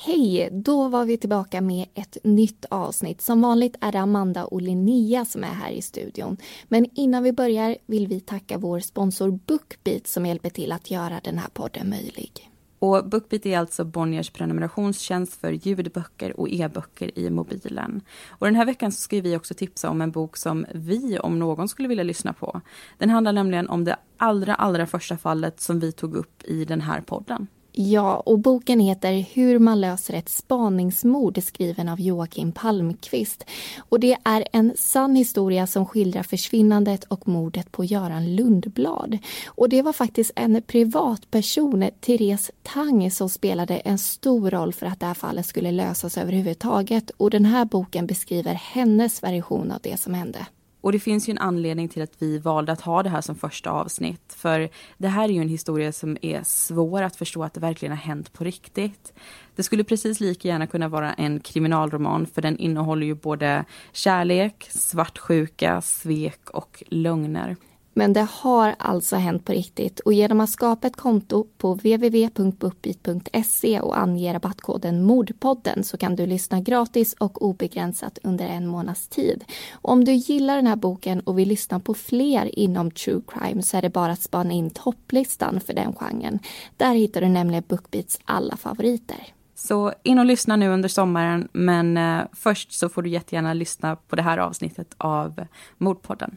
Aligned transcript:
Hej! 0.00 0.48
Då 0.52 0.88
var 0.88 1.04
vi 1.04 1.16
tillbaka 1.16 1.60
med 1.60 1.86
ett 1.94 2.16
nytt 2.24 2.64
avsnitt. 2.70 3.20
Som 3.20 3.40
vanligt 3.40 3.76
är 3.80 3.92
det 3.92 4.00
Amanda 4.00 4.44
och 4.44 4.62
Linnea 4.62 5.24
som 5.24 5.44
är 5.44 5.48
här 5.48 5.70
i 5.70 5.82
studion. 5.82 6.36
Men 6.68 6.86
innan 6.94 7.22
vi 7.22 7.32
börjar 7.32 7.76
vill 7.86 8.06
vi 8.06 8.20
tacka 8.20 8.58
vår 8.58 8.80
sponsor 8.80 9.30
Bookbeat 9.30 10.06
som 10.06 10.26
hjälper 10.26 10.50
till 10.50 10.72
att 10.72 10.90
göra 10.90 11.20
den 11.24 11.38
här 11.38 11.48
podden 11.48 11.90
möjlig. 11.90 12.50
Och 12.78 13.08
Bookbeat 13.08 13.46
är 13.46 13.58
alltså 13.58 13.84
Bonniers 13.84 14.30
prenumerationstjänst 14.30 15.40
för 15.40 15.52
ljudböcker 15.52 16.40
och 16.40 16.48
e-böcker 16.50 17.18
i 17.18 17.30
mobilen. 17.30 18.00
Och 18.28 18.46
den 18.46 18.56
här 18.56 18.66
veckan 18.66 18.92
så 18.92 19.00
ska 19.00 19.20
vi 19.20 19.36
också 19.36 19.54
tipsa 19.54 19.90
om 19.90 20.00
en 20.00 20.10
bok 20.10 20.36
som 20.36 20.66
vi, 20.74 21.18
om 21.18 21.38
någon, 21.38 21.68
skulle 21.68 21.88
vilja 21.88 22.04
lyssna 22.04 22.32
på. 22.32 22.60
Den 22.98 23.10
handlar 23.10 23.32
nämligen 23.32 23.68
om 23.68 23.84
det 23.84 23.96
allra, 24.16 24.54
allra 24.54 24.86
första 24.86 25.18
fallet 25.18 25.60
som 25.60 25.80
vi 25.80 25.92
tog 25.92 26.16
upp 26.16 26.42
i 26.44 26.64
den 26.64 26.80
här 26.80 27.00
podden. 27.00 27.46
Ja, 27.80 28.16
och 28.16 28.38
boken 28.38 28.80
heter 28.80 29.12
Hur 29.12 29.58
man 29.58 29.80
löser 29.80 30.14
ett 30.14 30.28
spaningsmord 30.28 31.42
skriven 31.42 31.88
av 31.88 32.00
Joakim 32.00 32.52
Palmqvist. 32.52 33.44
Och 33.78 34.00
det 34.00 34.16
är 34.24 34.44
en 34.52 34.72
sann 34.76 35.16
historia 35.16 35.66
som 35.66 35.86
skildrar 35.86 36.22
försvinnandet 36.22 37.04
och 37.04 37.28
mordet 37.28 37.72
på 37.72 37.84
Göran 37.84 38.36
Lundblad. 38.36 39.18
Och 39.46 39.68
det 39.68 39.82
var 39.82 39.92
faktiskt 39.92 40.32
en 40.34 40.62
privatperson, 40.62 41.90
Therese 42.00 42.50
Tang, 42.62 43.10
som 43.10 43.28
spelade 43.28 43.76
en 43.76 43.98
stor 43.98 44.50
roll 44.50 44.72
för 44.72 44.86
att 44.86 45.00
det 45.00 45.06
här 45.06 45.14
fallet 45.14 45.46
skulle 45.46 45.70
lösas 45.70 46.18
överhuvudtaget. 46.18 47.10
Och 47.16 47.30
den 47.30 47.44
här 47.44 47.64
boken 47.64 48.06
beskriver 48.06 48.54
hennes 48.54 49.22
version 49.22 49.72
av 49.72 49.78
det 49.82 50.00
som 50.00 50.14
hände. 50.14 50.46
Och 50.80 50.92
det 50.92 50.98
finns 50.98 51.28
ju 51.28 51.30
en 51.30 51.38
anledning 51.38 51.88
till 51.88 52.02
att 52.02 52.22
vi 52.22 52.38
valde 52.38 52.72
att 52.72 52.80
ha 52.80 53.02
det 53.02 53.08
här 53.08 53.20
som 53.20 53.34
första 53.34 53.70
avsnitt. 53.70 54.34
För 54.36 54.68
det 54.98 55.08
här 55.08 55.28
är 55.28 55.32
ju 55.32 55.40
en 55.40 55.48
historia 55.48 55.92
som 55.92 56.16
är 56.22 56.42
svår 56.42 57.02
att 57.02 57.16
förstå 57.16 57.44
att 57.44 57.54
det 57.54 57.60
verkligen 57.60 57.92
har 57.92 58.02
hänt 58.02 58.32
på 58.32 58.44
riktigt. 58.44 59.12
Det 59.56 59.62
skulle 59.62 59.84
precis 59.84 60.20
lika 60.20 60.48
gärna 60.48 60.66
kunna 60.66 60.88
vara 60.88 61.12
en 61.12 61.40
kriminalroman 61.40 62.26
för 62.26 62.42
den 62.42 62.58
innehåller 62.58 63.06
ju 63.06 63.14
både 63.14 63.64
kärlek, 63.92 64.68
svartsjuka, 64.70 65.80
svek 65.80 66.50
och 66.50 66.82
lögner. 66.88 67.56
Men 67.98 68.12
det 68.12 68.26
har 68.30 68.74
alltså 68.78 69.16
hänt 69.16 69.44
på 69.44 69.52
riktigt 69.52 70.00
och 70.00 70.12
genom 70.12 70.40
att 70.40 70.50
skapa 70.50 70.86
ett 70.86 70.96
konto 70.96 71.46
på 71.56 71.74
www.bookbeat.se 71.74 73.80
och 73.80 73.98
ange 73.98 74.34
rabattkoden 74.34 75.02
Mordpodden 75.02 75.84
så 75.84 75.96
kan 75.96 76.16
du 76.16 76.26
lyssna 76.26 76.60
gratis 76.60 77.14
och 77.18 77.42
obegränsat 77.42 78.18
under 78.22 78.46
en 78.46 78.66
månads 78.66 79.08
tid. 79.08 79.44
Och 79.72 79.92
om 79.92 80.04
du 80.04 80.12
gillar 80.12 80.56
den 80.56 80.66
här 80.66 80.76
boken 80.76 81.20
och 81.20 81.38
vill 81.38 81.48
lyssna 81.48 81.80
på 81.80 81.94
fler 81.94 82.58
inom 82.58 82.90
true 82.90 83.22
crime 83.26 83.62
så 83.62 83.76
är 83.76 83.82
det 83.82 83.90
bara 83.90 84.12
att 84.12 84.22
spana 84.22 84.52
in 84.52 84.70
topplistan 84.70 85.60
för 85.60 85.74
den 85.74 85.92
genren. 85.92 86.38
Där 86.76 86.94
hittar 86.94 87.20
du 87.20 87.28
nämligen 87.28 87.64
Bookbeats 87.68 88.18
alla 88.24 88.56
favoriter. 88.56 89.26
Så 89.54 89.92
in 90.02 90.18
och 90.18 90.26
lyssna 90.26 90.56
nu 90.56 90.68
under 90.68 90.88
sommaren 90.88 91.48
men 91.52 91.96
eh, 91.96 92.20
först 92.32 92.72
så 92.72 92.88
får 92.88 93.02
du 93.02 93.08
jättegärna 93.08 93.54
lyssna 93.54 93.96
på 93.96 94.16
det 94.16 94.22
här 94.22 94.38
avsnittet 94.38 94.94
av 94.98 95.46
Mordpodden. 95.78 96.36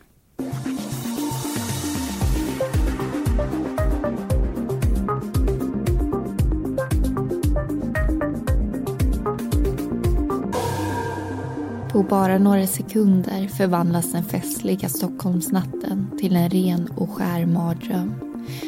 På 12.02 12.08
bara 12.08 12.38
några 12.38 12.68
sekunder 12.68 13.48
förvandlas 13.48 14.12
den 14.12 14.24
festliga 14.24 14.90
Stockholmsnatten 14.90 16.12
till 16.20 16.36
en 16.36 16.50
ren 16.50 16.88
och 16.96 17.10
skär 17.10 17.46
mardröm. 17.46 18.14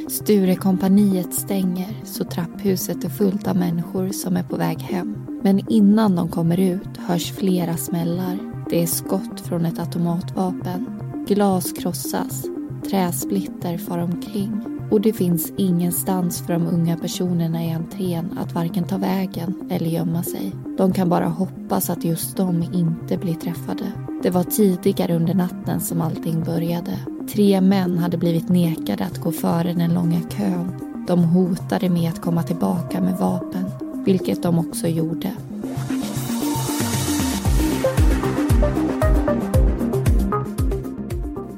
Sturekompaniet 0.09 1.33
stänger 1.33 2.01
så 2.03 2.23
trapphuset 2.23 3.03
är 3.03 3.09
fullt 3.09 3.47
av 3.47 3.55
människor 3.55 4.09
som 4.09 4.37
är 4.37 4.43
på 4.43 4.55
väg 4.55 4.79
hem. 4.79 5.25
Men 5.43 5.71
innan 5.71 6.15
de 6.15 6.27
kommer 6.27 6.59
ut 6.59 6.97
hörs 6.97 7.31
flera 7.31 7.77
smällar. 7.77 8.37
Det 8.69 8.83
är 8.83 8.87
skott 8.87 9.41
från 9.41 9.65
ett 9.65 9.79
automatvapen. 9.79 10.85
Glas 11.27 11.71
krossas. 11.71 12.45
Träsplitter 12.89 13.77
far 13.77 13.97
omkring. 13.97 14.72
Och 14.93 15.01
det 15.01 15.13
finns 15.13 15.51
ingenstans 15.57 16.41
för 16.41 16.53
de 16.53 16.67
unga 16.67 16.97
personerna 16.97 17.63
i 17.63 17.71
entrén 17.71 18.37
att 18.37 18.53
varken 18.53 18.83
ta 18.83 18.97
vägen 18.97 19.55
eller 19.69 19.89
gömma 19.89 20.23
sig. 20.23 20.51
De 20.77 20.93
kan 20.93 21.09
bara 21.09 21.27
hoppas 21.27 21.89
att 21.89 22.03
just 22.03 22.37
de 22.37 22.63
inte 22.73 23.17
blir 23.17 23.33
träffade. 23.33 23.91
Det 24.23 24.29
var 24.29 24.43
tidigare 24.43 25.15
under 25.15 25.33
natten 25.33 25.79
som 25.79 26.01
allting 26.01 26.43
började. 26.43 26.99
Tre 27.33 27.61
män 27.61 27.97
hade 27.97 28.17
blivit 28.17 28.49
nekade 28.49 29.05
att 29.05 29.17
gå 29.17 29.31
före 29.31 29.73
den 29.73 29.93
långa 29.93 30.21
kön. 30.29 30.71
De 31.07 31.23
hotade 31.23 31.89
med 31.89 32.09
att 32.09 32.21
komma 32.21 32.43
tillbaka 32.43 33.01
med 33.01 33.17
vapen, 33.17 33.65
vilket 34.05 34.43
de 34.43 34.59
också 34.59 34.87
gjorde. 34.87 35.31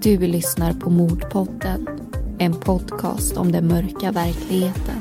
Du 0.02 0.18
lyssnar 0.18 0.74
på 0.74 0.90
Mordpodden 0.90 1.95
en 2.46 2.60
podcast 2.60 3.38
om 3.38 3.52
den 3.52 3.68
mörka 3.68 4.12
verkligheten. 4.12 5.00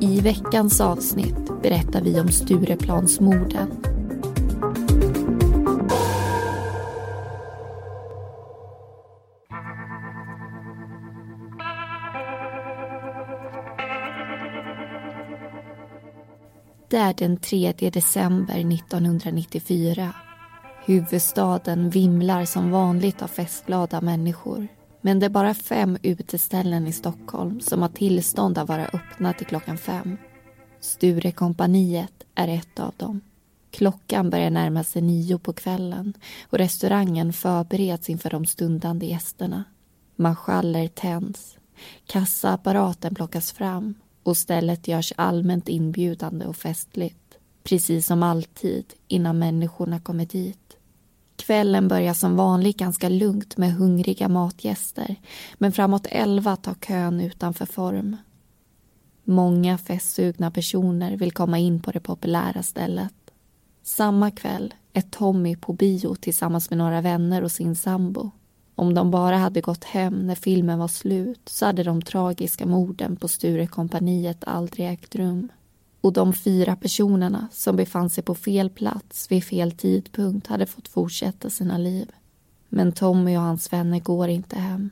I 0.00 0.20
veckans 0.20 0.80
avsnitt 0.80 1.62
berättar 1.62 2.02
vi 2.02 2.20
om 2.20 2.28
Stureplansmorden. 2.28 3.70
Det 16.88 16.96
är 16.96 17.14
den 17.14 17.36
3 17.36 17.72
december 17.72 18.74
1994. 18.74 20.14
Huvudstaden 20.84 21.90
vimlar 21.90 22.44
som 22.44 22.70
vanligt 22.70 23.22
av 23.22 23.28
festglada 23.28 24.00
människor. 24.00 24.79
Men 25.00 25.18
det 25.18 25.26
är 25.26 25.30
bara 25.30 25.54
fem 25.54 25.98
uteställen 26.02 26.86
i 26.86 26.92
Stockholm 26.92 27.60
som 27.60 27.82
har 27.82 27.88
tillstånd 27.88 28.58
att 28.58 28.68
vara 28.68 28.86
öppna 28.86 29.32
till 29.32 29.46
klockan 29.46 29.78
fem. 29.78 30.16
Sturekompaniet 30.80 32.24
är 32.34 32.48
ett 32.48 32.80
av 32.80 32.94
dem. 32.96 33.20
Klockan 33.70 34.30
börjar 34.30 34.50
närma 34.50 34.84
sig 34.84 35.02
nio 35.02 35.38
på 35.38 35.52
kvällen 35.52 36.14
och 36.42 36.58
restaurangen 36.58 37.32
förbereds 37.32 38.10
inför 38.10 38.30
de 38.30 38.46
stundande 38.46 39.06
gästerna. 39.06 39.64
Marschaller 40.16 40.88
tänds, 40.88 41.58
kassaapparaten 42.06 43.14
plockas 43.14 43.52
fram 43.52 43.94
och 44.22 44.36
stället 44.36 44.88
görs 44.88 45.12
allmänt 45.16 45.68
inbjudande 45.68 46.46
och 46.46 46.56
festligt. 46.56 47.38
Precis 47.62 48.06
som 48.06 48.22
alltid 48.22 48.84
innan 49.08 49.38
människorna 49.38 50.00
kommer 50.00 50.26
dit. 50.26 50.69
Kvällen 51.40 51.88
börjar 51.88 52.14
som 52.14 52.36
vanligt 52.36 52.76
ganska 52.76 53.08
lugnt 53.08 53.56
med 53.56 53.74
hungriga 53.74 54.28
matgäster 54.28 55.16
men 55.54 55.72
framåt 55.72 56.06
elva 56.10 56.56
tar 56.56 56.74
kön 56.74 57.20
utanför 57.20 57.66
form. 57.66 58.16
Många 59.24 59.78
festsugna 59.78 60.50
personer 60.50 61.16
vill 61.16 61.32
komma 61.32 61.58
in 61.58 61.82
på 61.82 61.90
det 61.90 62.00
populära 62.00 62.62
stället. 62.62 63.14
Samma 63.82 64.30
kväll 64.30 64.74
är 64.92 65.00
Tommy 65.00 65.56
på 65.56 65.72
bio 65.72 66.14
tillsammans 66.14 66.70
med 66.70 66.78
några 66.78 67.00
vänner 67.00 67.44
och 67.44 67.52
sin 67.52 67.76
sambo. 67.76 68.30
Om 68.74 68.94
de 68.94 69.10
bara 69.10 69.36
hade 69.36 69.60
gått 69.60 69.84
hem 69.84 70.26
när 70.26 70.34
filmen 70.34 70.78
var 70.78 70.88
slut 70.88 71.48
så 71.48 71.66
hade 71.66 71.82
de 71.82 72.02
tragiska 72.02 72.66
morden 72.66 73.16
på 73.16 73.28
Sturekompaniet 73.28 74.44
aldrig 74.44 74.86
ägt 74.86 75.14
rum 75.14 75.48
och 76.00 76.12
de 76.12 76.32
fyra 76.32 76.76
personerna 76.76 77.48
som 77.52 77.76
befann 77.76 78.10
sig 78.10 78.24
på 78.24 78.34
fel 78.34 78.70
plats 78.70 79.30
vid 79.30 79.44
fel 79.44 79.72
tidpunkt 79.72 80.46
hade 80.46 80.66
fått 80.66 80.88
fortsätta 80.88 81.50
sina 81.50 81.78
liv. 81.78 82.10
Men 82.68 82.92
Tommy 82.92 83.36
och 83.36 83.42
hans 83.42 83.72
vänner 83.72 84.00
går 84.00 84.28
inte 84.28 84.58
hem. 84.58 84.90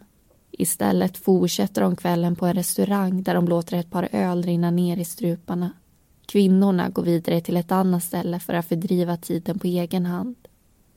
Istället 0.51 1.17
fortsätter 1.17 1.83
de 1.83 1.97
kvällen 1.97 2.37
på 2.37 2.47
en 2.47 2.55
restaurang 2.55 3.23
där 3.23 3.35
de 3.35 3.49
låter 3.49 3.77
ett 3.77 3.91
par 3.91 4.09
öl 4.13 4.43
rinna 4.43 4.71
ner 4.71 4.97
i 4.97 5.05
struparna. 5.05 5.73
Kvinnorna 6.27 6.89
går 6.89 7.03
vidare 7.03 7.41
till 7.41 7.56
ett 7.56 7.73
annat 7.73 8.05
ställe 8.05 8.41
för 8.41 8.55
att 8.55 8.69
fördriva 8.69 9.17
tiden 9.17 9.59
på 9.59 9.67
egen 9.67 10.06
hand. 10.06 10.37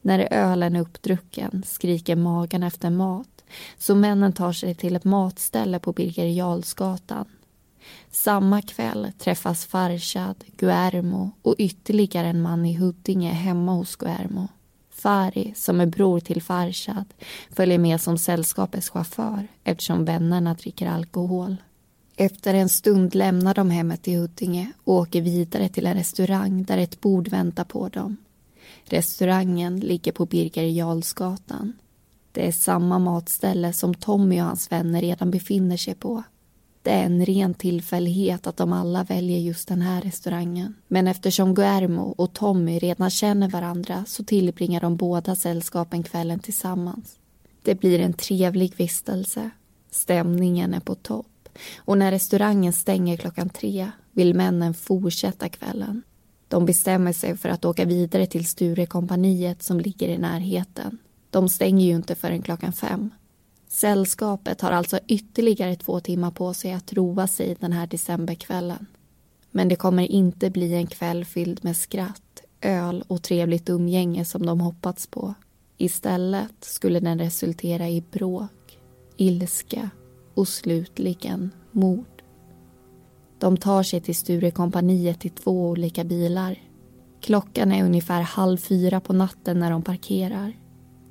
När 0.01 0.27
ölen 0.31 0.75
är 0.75 0.81
uppdrucken 0.81 1.63
skriker 1.65 2.15
magen 2.15 2.63
efter 2.63 2.89
mat 2.89 3.43
så 3.77 3.95
männen 3.95 4.33
tar 4.33 4.53
sig 4.53 4.75
till 4.75 4.95
ett 4.95 5.03
matställe 5.03 5.79
på 5.79 5.93
Birger 5.93 6.25
Jarlsgatan 6.25 7.25
samma 8.11 8.61
kväll 8.61 9.11
träffas 9.19 9.65
Farshad, 9.65 10.43
Guermo 10.57 11.31
och 11.41 11.55
ytterligare 11.57 12.27
en 12.27 12.41
man 12.41 12.65
i 12.65 12.73
Huddinge 12.73 13.31
hemma 13.31 13.71
hos 13.71 13.95
Guermo. 13.95 14.47
Fari, 14.91 15.53
som 15.55 15.81
är 15.81 15.85
bror 15.85 16.19
till 16.19 16.41
Farshad, 16.41 17.05
följer 17.51 17.77
med 17.77 18.01
som 18.01 18.17
sällskapets 18.17 18.89
chaufför 18.89 19.47
eftersom 19.63 20.05
vännerna 20.05 20.53
dricker 20.53 20.87
alkohol. 20.87 21.57
Efter 22.15 22.53
en 22.53 22.69
stund 22.69 23.15
lämnar 23.15 23.53
de 23.53 23.69
hemmet 23.69 24.07
i 24.07 24.15
Huddinge 24.15 24.71
och 24.83 24.93
åker 24.93 25.21
vidare 25.21 25.69
till 25.69 25.85
en 25.85 25.93
restaurang 25.93 26.63
där 26.63 26.77
ett 26.77 27.01
bord 27.01 27.27
väntar 27.27 27.63
på 27.63 27.89
dem. 27.89 28.17
Restaurangen 28.85 29.79
ligger 29.79 30.11
på 30.11 30.25
Birger 30.25 30.63
Jarlsgatan. 30.63 31.73
Det 32.31 32.47
är 32.47 32.51
samma 32.51 32.99
matställe 32.99 33.73
som 33.73 33.93
Tommy 33.93 34.41
och 34.41 34.45
hans 34.45 34.71
vänner 34.71 35.01
redan 35.01 35.31
befinner 35.31 35.77
sig 35.77 35.95
på. 35.95 36.23
Det 36.83 36.91
är 36.91 37.03
en 37.03 37.25
ren 37.25 37.53
tillfällighet 37.53 38.47
att 38.47 38.57
de 38.57 38.73
alla 38.73 39.03
väljer 39.03 39.39
just 39.39 39.67
den 39.67 39.81
här 39.81 40.01
restaurangen. 40.01 40.75
Men 40.87 41.07
eftersom 41.07 41.53
Guermo 41.53 42.01
och 42.17 42.33
Tommy 42.33 42.79
redan 42.79 43.09
känner 43.09 43.49
varandra 43.49 44.05
så 44.07 44.23
tillbringar 44.23 44.81
de 44.81 44.95
båda 44.95 45.35
sällskapen 45.35 46.03
kvällen 46.03 46.39
tillsammans. 46.39 47.15
Det 47.63 47.75
blir 47.75 47.99
en 47.99 48.13
trevlig 48.13 48.75
vistelse. 48.77 49.49
Stämningen 49.91 50.73
är 50.73 50.79
på 50.79 50.95
topp. 50.95 51.49
Och 51.77 51.97
när 51.97 52.11
restaurangen 52.11 52.73
stänger 52.73 53.17
klockan 53.17 53.49
tre 53.49 53.91
vill 54.11 54.33
männen 54.33 54.73
fortsätta 54.73 55.49
kvällen. 55.49 56.01
De 56.47 56.65
bestämmer 56.65 57.13
sig 57.13 57.37
för 57.37 57.49
att 57.49 57.65
åka 57.65 57.85
vidare 57.85 58.25
till 58.25 58.45
Sturekompaniet 58.45 59.63
som 59.63 59.79
ligger 59.79 60.07
i 60.07 60.17
närheten. 60.17 60.97
De 61.29 61.49
stänger 61.49 61.85
ju 61.85 61.95
inte 61.95 62.15
förrän 62.15 62.41
klockan 62.41 62.73
fem. 62.73 63.09
Sällskapet 63.71 64.61
har 64.61 64.71
alltså 64.71 64.99
ytterligare 65.07 65.75
två 65.75 65.99
timmar 65.99 66.31
på 66.31 66.53
sig 66.53 66.73
att 66.73 66.93
roa 66.93 67.27
sig 67.27 67.55
den 67.59 67.71
här 67.71 67.87
decemberkvällen. 67.87 68.85
Men 69.51 69.67
det 69.67 69.75
kommer 69.75 70.11
inte 70.11 70.49
bli 70.49 70.73
en 70.73 70.87
kväll 70.87 71.25
fylld 71.25 71.59
med 71.63 71.77
skratt, 71.77 72.41
öl 72.61 73.03
och 73.07 73.23
trevligt 73.23 73.69
umgänge 73.69 74.25
som 74.25 74.45
de 74.45 74.61
hoppats 74.61 75.07
på. 75.07 75.33
Istället 75.77 76.63
skulle 76.63 76.99
den 76.99 77.19
resultera 77.19 77.89
i 77.89 78.03
bråk, 78.11 78.79
ilska 79.17 79.89
och 80.33 80.47
slutligen 80.47 81.51
mord. 81.71 82.23
De 83.39 83.57
tar 83.57 83.83
sig 83.83 84.01
till 84.01 84.15
Sturekompaniet 84.15 85.25
i 85.25 85.29
två 85.29 85.69
olika 85.69 86.03
bilar. 86.03 86.59
Klockan 87.21 87.71
är 87.71 87.85
ungefär 87.85 88.21
halv 88.21 88.57
fyra 88.57 88.99
på 88.99 89.13
natten 89.13 89.59
när 89.59 89.71
de 89.71 89.81
parkerar. 89.81 90.60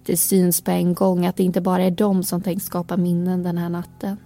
Det 0.06 0.16
syns 0.16 0.60
på 0.60 0.70
en 0.70 0.94
gång 0.94 1.26
att 1.26 1.36
det 1.36 1.42
inte 1.42 1.60
bara 1.60 1.82
är 1.82 1.90
de 1.90 2.22
som 2.22 2.42
tänkt 2.42 2.62
skapa 2.62 2.96
minnen 2.96 3.42
den 3.42 3.58
här 3.58 3.68
natten. 3.68 4.16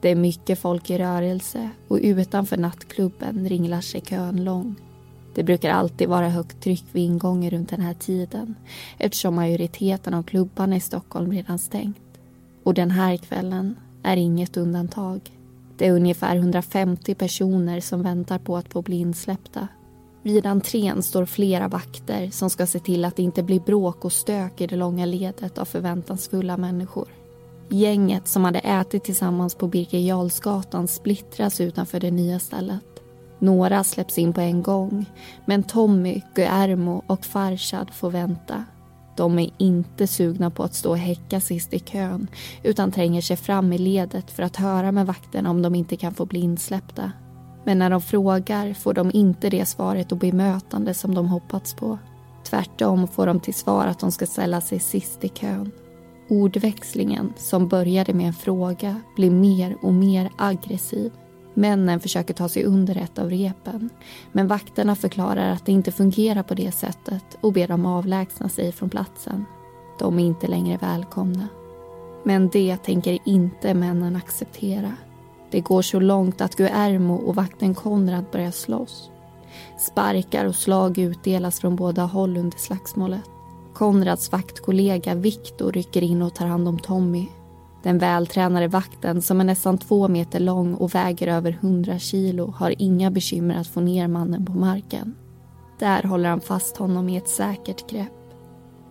Det 0.00 0.08
är 0.08 0.16
mycket 0.16 0.58
folk 0.58 0.90
i 0.90 0.98
rörelse 0.98 1.70
och 1.88 1.98
utanför 2.02 2.56
nattklubben 2.56 3.48
ringlar 3.48 3.80
sig 3.80 4.00
kön 4.00 4.44
lång. 4.44 4.74
Det 5.34 5.42
brukar 5.42 5.70
alltid 5.70 6.08
vara 6.08 6.28
högt 6.28 6.60
tryck 6.60 6.84
vid 6.92 7.04
ingången 7.04 7.50
runt 7.50 7.68
den 7.68 7.80
här 7.80 7.94
tiden 7.94 8.54
eftersom 8.98 9.34
majoriteten 9.34 10.14
av 10.14 10.22
klubbarna 10.22 10.76
i 10.76 10.80
Stockholm 10.80 11.32
redan 11.32 11.58
stängt. 11.58 11.96
Och 12.62 12.74
den 12.74 12.90
här 12.90 13.16
kvällen 13.16 13.76
är 14.02 14.16
inget 14.16 14.56
undantag. 14.56 15.20
Det 15.76 15.86
är 15.86 15.92
ungefär 15.92 16.36
150 16.36 17.14
personer 17.14 17.80
som 17.80 18.02
väntar 18.02 18.38
på 18.38 18.56
att 18.56 18.72
få 18.72 18.82
bli 18.82 18.96
insläppta. 18.96 19.68
Vid 20.26 20.46
entrén 20.46 21.02
står 21.02 21.24
flera 21.24 21.68
vakter 21.68 22.30
som 22.30 22.50
ska 22.50 22.66
se 22.66 22.78
till 22.78 23.04
att 23.04 23.16
det 23.16 23.22
inte 23.22 23.42
blir 23.42 23.60
bråk 23.60 24.04
och 24.04 24.12
stök 24.12 24.60
i 24.60 24.66
det 24.66 24.76
långa 24.76 25.06
ledet 25.06 25.58
av 25.58 25.64
förväntansfulla 25.64 26.56
människor. 26.56 27.08
Gänget 27.68 28.28
som 28.28 28.44
hade 28.44 28.58
ätit 28.58 29.04
tillsammans 29.04 29.54
på 29.54 29.68
Birger 29.68 29.98
Jarlsgatan 29.98 30.88
splittras 30.88 31.60
utanför 31.60 32.00
det 32.00 32.10
nya 32.10 32.38
stället. 32.38 32.84
Några 33.38 33.84
släpps 33.84 34.18
in 34.18 34.32
på 34.32 34.40
en 34.40 34.62
gång, 34.62 35.06
men 35.44 35.62
Tommy, 35.62 36.22
Guermo 36.34 37.02
och 37.06 37.24
Farshad 37.24 37.90
får 37.94 38.10
vänta. 38.10 38.64
De 39.16 39.38
är 39.38 39.50
inte 39.58 40.06
sugna 40.06 40.50
på 40.50 40.62
att 40.62 40.74
stå 40.74 40.90
och 40.90 40.98
häcka 40.98 41.40
sist 41.40 41.74
i 41.74 41.78
kön 41.78 42.26
utan 42.62 42.92
tränger 42.92 43.20
sig 43.20 43.36
fram 43.36 43.72
i 43.72 43.78
ledet 43.78 44.30
för 44.30 44.42
att 44.42 44.56
höra 44.56 44.92
med 44.92 45.06
vakterna 45.06 45.50
om 45.50 45.62
de 45.62 45.74
inte 45.74 45.96
kan 45.96 46.14
få 46.14 46.26
bli 46.26 46.40
insläppta. 46.40 47.12
Men 47.66 47.78
när 47.78 47.90
de 47.90 48.00
frågar 48.00 48.74
får 48.74 48.94
de 48.94 49.10
inte 49.14 49.50
det 49.50 49.66
svaret 49.66 50.12
och 50.12 50.18
bemötande 50.18 50.94
som 50.94 51.14
de 51.14 51.28
hoppats 51.28 51.74
på. 51.74 51.98
Tvärtom 52.44 53.08
får 53.08 53.26
de 53.26 53.40
till 53.40 53.54
svar 53.54 53.86
att 53.86 53.98
de 53.98 54.12
ska 54.12 54.26
ställa 54.26 54.60
sig 54.60 54.78
sist 54.78 55.24
i 55.24 55.28
kön. 55.28 55.70
Ordväxlingen, 56.28 57.32
som 57.36 57.68
började 57.68 58.14
med 58.14 58.26
en 58.26 58.32
fråga, 58.32 59.00
blir 59.16 59.30
mer 59.30 59.76
och 59.82 59.94
mer 59.94 60.30
aggressiv. 60.38 61.12
Männen 61.54 62.00
försöker 62.00 62.34
ta 62.34 62.48
sig 62.48 62.64
under 62.64 62.96
ett 62.96 63.18
av 63.18 63.30
repen 63.30 63.90
men 64.32 64.48
vakterna 64.48 64.96
förklarar 64.96 65.50
att 65.50 65.66
det 65.66 65.72
inte 65.72 65.92
fungerar 65.92 66.42
på 66.42 66.54
det 66.54 66.72
sättet 66.72 67.38
och 67.40 67.52
ber 67.52 67.68
dem 67.68 67.86
avlägsna 67.86 68.48
sig 68.48 68.72
från 68.72 68.90
platsen. 68.90 69.44
De 69.98 70.18
är 70.18 70.24
inte 70.24 70.46
längre 70.46 70.76
välkomna. 70.76 71.48
Men 72.24 72.48
det 72.48 72.76
tänker 72.76 73.18
inte 73.24 73.74
männen 73.74 74.16
acceptera. 74.16 74.92
Det 75.50 75.60
går 75.60 75.82
så 75.82 76.00
långt 76.00 76.40
att 76.40 76.56
Guermo 76.56 77.14
och 77.14 77.34
vakten 77.34 77.74
Konrad 77.74 78.24
börjar 78.32 78.50
slåss. 78.50 79.10
Sparkar 79.78 80.44
och 80.44 80.54
slag 80.54 80.98
utdelas 80.98 81.60
från 81.60 81.76
båda 81.76 82.02
håll 82.02 82.36
under 82.36 82.58
slagsmålet. 82.58 83.24
Konrads 83.74 84.32
vaktkollega 84.32 85.14
Viktor 85.14 85.72
rycker 85.72 86.02
in 86.02 86.22
och 86.22 86.34
tar 86.34 86.46
hand 86.46 86.68
om 86.68 86.78
Tommy. 86.78 87.26
Den 87.82 87.98
vältränade 87.98 88.68
vakten, 88.68 89.22
som 89.22 89.40
är 89.40 89.44
nästan 89.44 89.78
två 89.78 90.08
meter 90.08 90.40
lång 90.40 90.74
och 90.74 90.94
väger 90.94 91.28
över 91.28 91.58
100 91.60 91.98
kilo 91.98 92.50
har 92.50 92.74
inga 92.78 93.10
bekymmer 93.10 93.60
att 93.60 93.66
få 93.66 93.80
ner 93.80 94.08
mannen 94.08 94.46
på 94.46 94.52
marken. 94.52 95.14
Där 95.78 96.02
håller 96.02 96.28
han 96.28 96.40
fast 96.40 96.76
honom 96.76 97.08
i 97.08 97.16
ett 97.16 97.28
säkert 97.28 97.90
grepp. 97.90 98.12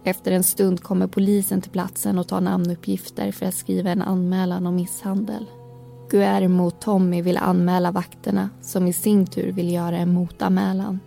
Efter 0.04 0.32
en 0.32 0.44
stund 0.44 0.84
kommer 0.84 1.08
polisen 1.08 1.62
till 1.62 1.72
platsen 1.72 2.20
och 2.20 2.28
tar 2.28 2.42
namnuppgifter 2.42 3.32
för 3.32 3.46
att 3.46 3.56
skriva 3.56 3.90
en 3.90 4.02
anmälan 4.02 4.68
om 4.68 4.76
misshandel. 4.76 5.46
Guermo 6.10 6.68
och 6.68 6.80
Tommy 6.80 7.22
vill 7.22 7.38
anmäla 7.38 7.92
vakterna 7.92 8.50
som 8.62 8.88
i 8.88 8.94
sin 8.94 9.28
tur 9.28 9.52
vill 9.52 9.74
göra 9.74 9.98
en 9.98 10.14
motanmälan. 10.14 11.00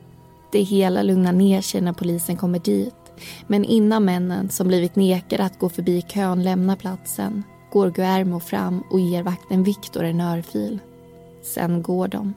Det 0.53 0.63
hela 0.63 1.03
lugnar 1.03 1.33
ner 1.33 1.61
sig 1.61 1.81
när 1.81 1.93
polisen 1.93 2.37
kommer 2.37 2.59
dit 2.59 2.95
men 3.47 3.65
innan 3.65 4.05
männen 4.05 4.49
som 4.49 4.69
blivit 4.69 4.97
nekade 4.97 5.45
att 5.45 5.59
gå 5.59 5.69
förbi 5.69 6.03
kön 6.03 6.43
lämnar 6.43 6.77
platsen 6.77 7.43
går 7.73 7.91
Guermo 7.91 8.41
fram 8.41 8.83
och 8.91 9.01
ger 9.01 9.23
vakten 9.23 9.63
Viktor 9.63 10.05
en 10.05 10.21
örfil. 10.21 10.79
Sen 11.43 11.83
går 11.83 12.09
de. 12.09 12.35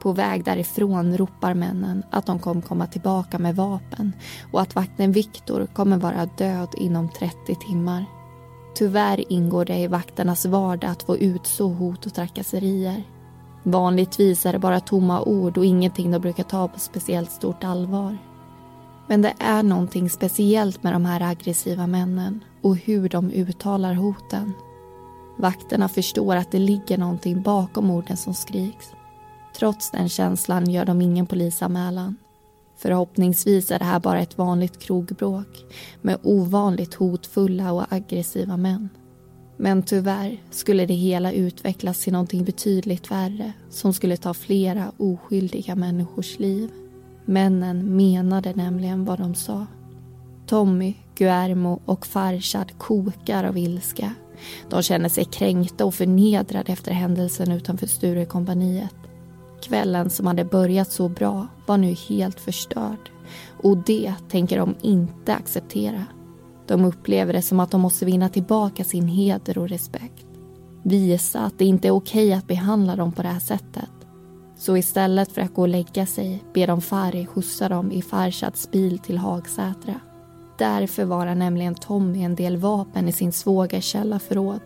På 0.00 0.12
väg 0.12 0.44
därifrån 0.44 1.16
ropar 1.16 1.54
männen 1.54 2.02
att 2.10 2.26
de 2.26 2.38
kommer 2.38 2.62
komma 2.62 2.86
tillbaka 2.86 3.38
med 3.38 3.56
vapen 3.56 4.12
och 4.52 4.60
att 4.60 4.74
vakten 4.74 5.12
Viktor 5.12 5.66
kommer 5.66 5.96
vara 5.96 6.26
död 6.26 6.68
inom 6.76 7.08
30 7.08 7.54
timmar. 7.54 8.06
Tyvärr 8.74 9.32
ingår 9.32 9.64
det 9.64 9.76
i 9.76 9.86
vakternas 9.86 10.46
vardag 10.46 10.90
att 10.90 11.02
få 11.02 11.16
utstå 11.16 11.68
hot 11.68 12.06
och 12.06 12.14
trakasserier. 12.14 13.02
Vanligtvis 13.62 14.46
är 14.46 14.52
det 14.52 14.58
bara 14.58 14.80
tomma 14.80 15.22
ord 15.22 15.58
och 15.58 15.64
ingenting 15.64 16.10
de 16.10 16.18
brukar 16.18 16.44
ta 16.44 16.68
på 16.68 16.80
speciellt 16.80 17.30
stort 17.30 17.64
allvar. 17.64 18.18
Men 19.06 19.22
det 19.22 19.34
är 19.38 19.62
någonting 19.62 20.10
speciellt 20.10 20.82
med 20.82 20.92
de 20.92 21.04
här 21.04 21.20
aggressiva 21.20 21.86
männen 21.86 22.44
och 22.62 22.76
hur 22.76 23.08
de 23.08 23.30
uttalar 23.30 23.94
hoten. 23.94 24.52
Vakterna 25.38 25.88
förstår 25.88 26.36
att 26.36 26.50
det 26.50 26.58
ligger 26.58 26.98
någonting 26.98 27.42
bakom 27.42 27.90
orden 27.90 28.16
som 28.16 28.34
skriks. 28.34 28.92
Trots 29.56 29.90
den 29.90 30.08
känslan 30.08 30.70
gör 30.70 30.84
de 30.84 31.00
ingen 31.00 31.26
polisanmälan. 31.26 32.16
Förhoppningsvis 32.82 33.70
är 33.70 33.78
det 33.78 33.84
här 33.84 34.00
bara 34.00 34.20
ett 34.20 34.38
vanligt 34.38 34.78
krogbråk 34.78 35.64
med 36.00 36.18
ovanligt 36.22 36.94
hotfulla 36.94 37.72
och 37.72 37.92
aggressiva 37.92 38.56
män. 38.56 38.88
Men 39.56 39.82
tyvärr 39.82 40.42
skulle 40.50 40.86
det 40.86 40.94
hela 40.94 41.32
utvecklas 41.32 42.00
till 42.00 42.12
någonting 42.12 42.44
betydligt 42.44 43.10
värre 43.10 43.52
som 43.70 43.92
skulle 43.92 44.16
ta 44.16 44.34
flera 44.34 44.92
oskyldiga 44.96 45.74
människors 45.74 46.38
liv. 46.38 46.70
Männen 47.24 47.96
menade 47.96 48.54
nämligen 48.54 49.04
vad 49.04 49.18
de 49.18 49.34
sa. 49.34 49.66
Tommy, 50.46 50.94
Guermo 51.14 51.80
och 51.84 52.06
Farshad 52.06 52.78
kokar 52.78 53.44
av 53.44 53.58
ilska. 53.58 54.14
De 54.70 54.82
känner 54.82 55.08
sig 55.08 55.24
kränkta 55.24 55.84
och 55.84 55.94
förnedrade 55.94 56.72
efter 56.72 56.92
händelsen 56.92 57.52
utanför 57.52 57.86
Sturekompaniet. 57.86 59.01
Kvällen 59.62 60.10
som 60.10 60.26
hade 60.26 60.44
börjat 60.44 60.92
så 60.92 61.08
bra 61.08 61.46
var 61.66 61.78
nu 61.78 61.94
helt 62.08 62.40
förstörd 62.40 63.10
och 63.62 63.76
det 63.76 64.14
tänker 64.30 64.58
de 64.58 64.74
inte 64.80 65.34
acceptera. 65.34 66.04
De 66.66 66.84
upplever 66.84 67.32
det 67.32 67.42
som 67.42 67.60
att 67.60 67.70
de 67.70 67.80
måste 67.80 68.04
vinna 68.04 68.28
tillbaka 68.28 68.84
sin 68.84 69.08
heder 69.08 69.58
och 69.58 69.68
respekt. 69.68 70.26
Visa 70.82 71.40
att 71.40 71.58
det 71.58 71.64
inte 71.64 71.88
är 71.88 71.92
okej 71.92 72.32
att 72.32 72.46
behandla 72.46 72.96
dem 72.96 73.12
på 73.12 73.22
det 73.22 73.28
här 73.28 73.40
sättet. 73.40 73.90
Så 74.56 74.76
istället 74.76 75.32
för 75.32 75.40
att 75.40 75.54
gå 75.54 75.62
och 75.62 75.68
lägga 75.68 76.06
sig 76.06 76.44
ber 76.54 76.66
de 76.66 76.80
Fari 76.80 77.26
skjutsa 77.26 77.68
dem 77.68 77.92
i 77.92 78.02
Farshads 78.02 78.70
bil 78.70 78.98
till 78.98 79.18
Hagsätra. 79.18 80.00
Där 80.58 80.86
förvarar 80.86 81.34
nämligen 81.34 81.74
Tommy 81.74 82.22
en 82.22 82.34
del 82.34 82.56
vapen 82.56 83.08
i 83.08 83.12
sin 83.12 83.32
svågers 83.32 83.84
källarförråd. 83.84 84.60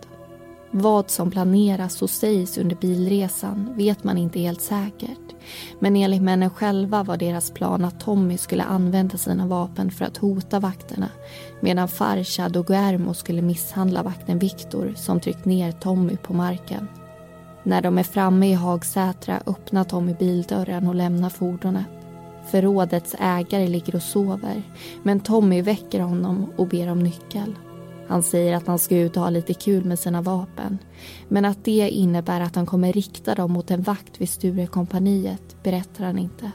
Vad 0.79 1.11
som 1.11 1.31
planeras 1.31 2.03
och 2.03 2.11
sägs 2.11 2.59
under 2.59 2.77
bilresan 2.77 3.75
vet 3.77 4.05
man 4.05 4.19
inte 4.19 4.41
helt 4.41 4.61
säkert. 4.61 5.35
Men 5.81 5.97
enligt 5.97 6.23
männen 6.23 6.51
själva 6.51 7.03
var 7.03 7.17
deras 7.17 7.51
plan 7.51 7.85
att 7.85 8.01
Tommy 8.01 8.39
skulle 8.39 8.63
använda 8.63 9.19
sina 9.19 9.47
vapen 9.47 9.91
för 9.91 10.05
att 10.05 10.17
hota 10.17 10.61
vakterna 10.61 11.09
medan 11.61 11.89
Farshad 11.89 12.57
och 12.57 12.67
Guermo 12.67 13.15
skulle 13.15 13.43
misshandla 13.43 14.03
vakten 14.03 14.39
Viktor 14.39 14.93
som 14.97 15.21
tryckt 15.21 15.45
ner 15.45 15.73
Tommy 15.73 16.17
på 16.17 16.35
marken. 16.35 16.89
När 17.63 17.83
de 17.83 17.99
är 17.99 18.03
framme 18.03 18.51
i 18.51 18.55
Hagsätra 18.55 19.41
öppnar 19.47 19.85
Tommy 19.85 20.15
bildörren 20.15 20.89
och 20.89 20.95
lämnar 20.95 21.31
fordonet. 21.31 21.87
Förrådets 22.51 23.17
ägare 23.19 23.69
ligger 23.69 23.95
och 23.95 24.03
sover 24.03 24.63
men 25.03 25.21
Tommy 25.21 25.63
väcker 25.63 26.01
honom 26.01 26.47
och 26.57 26.69
ber 26.69 26.91
om 26.91 26.99
nyckel. 26.99 27.55
Han 28.09 28.23
säger 28.23 28.57
att 28.57 28.67
han 28.67 28.79
ska 28.79 28.97
ut 28.97 29.17
och 29.17 29.23
ha 29.23 29.31
lite 29.31 29.55
kul 29.55 29.85
med 29.85 29.99
sina 29.99 30.23
vapen. 30.23 30.79
Men 31.29 31.45
att 31.45 31.65
det 31.65 31.89
innebär 31.91 32.41
att 32.41 32.57
han 32.57 32.67
kommer 32.67 32.93
rikta 32.93 33.35
dem 33.35 33.53
mot 33.53 33.71
en 33.71 33.83
vakt 33.83 34.21
vid 34.21 34.29
Sturekompaniet 34.29 35.63
berättar 35.63 36.05
han 36.05 36.19
inte. 36.19 36.51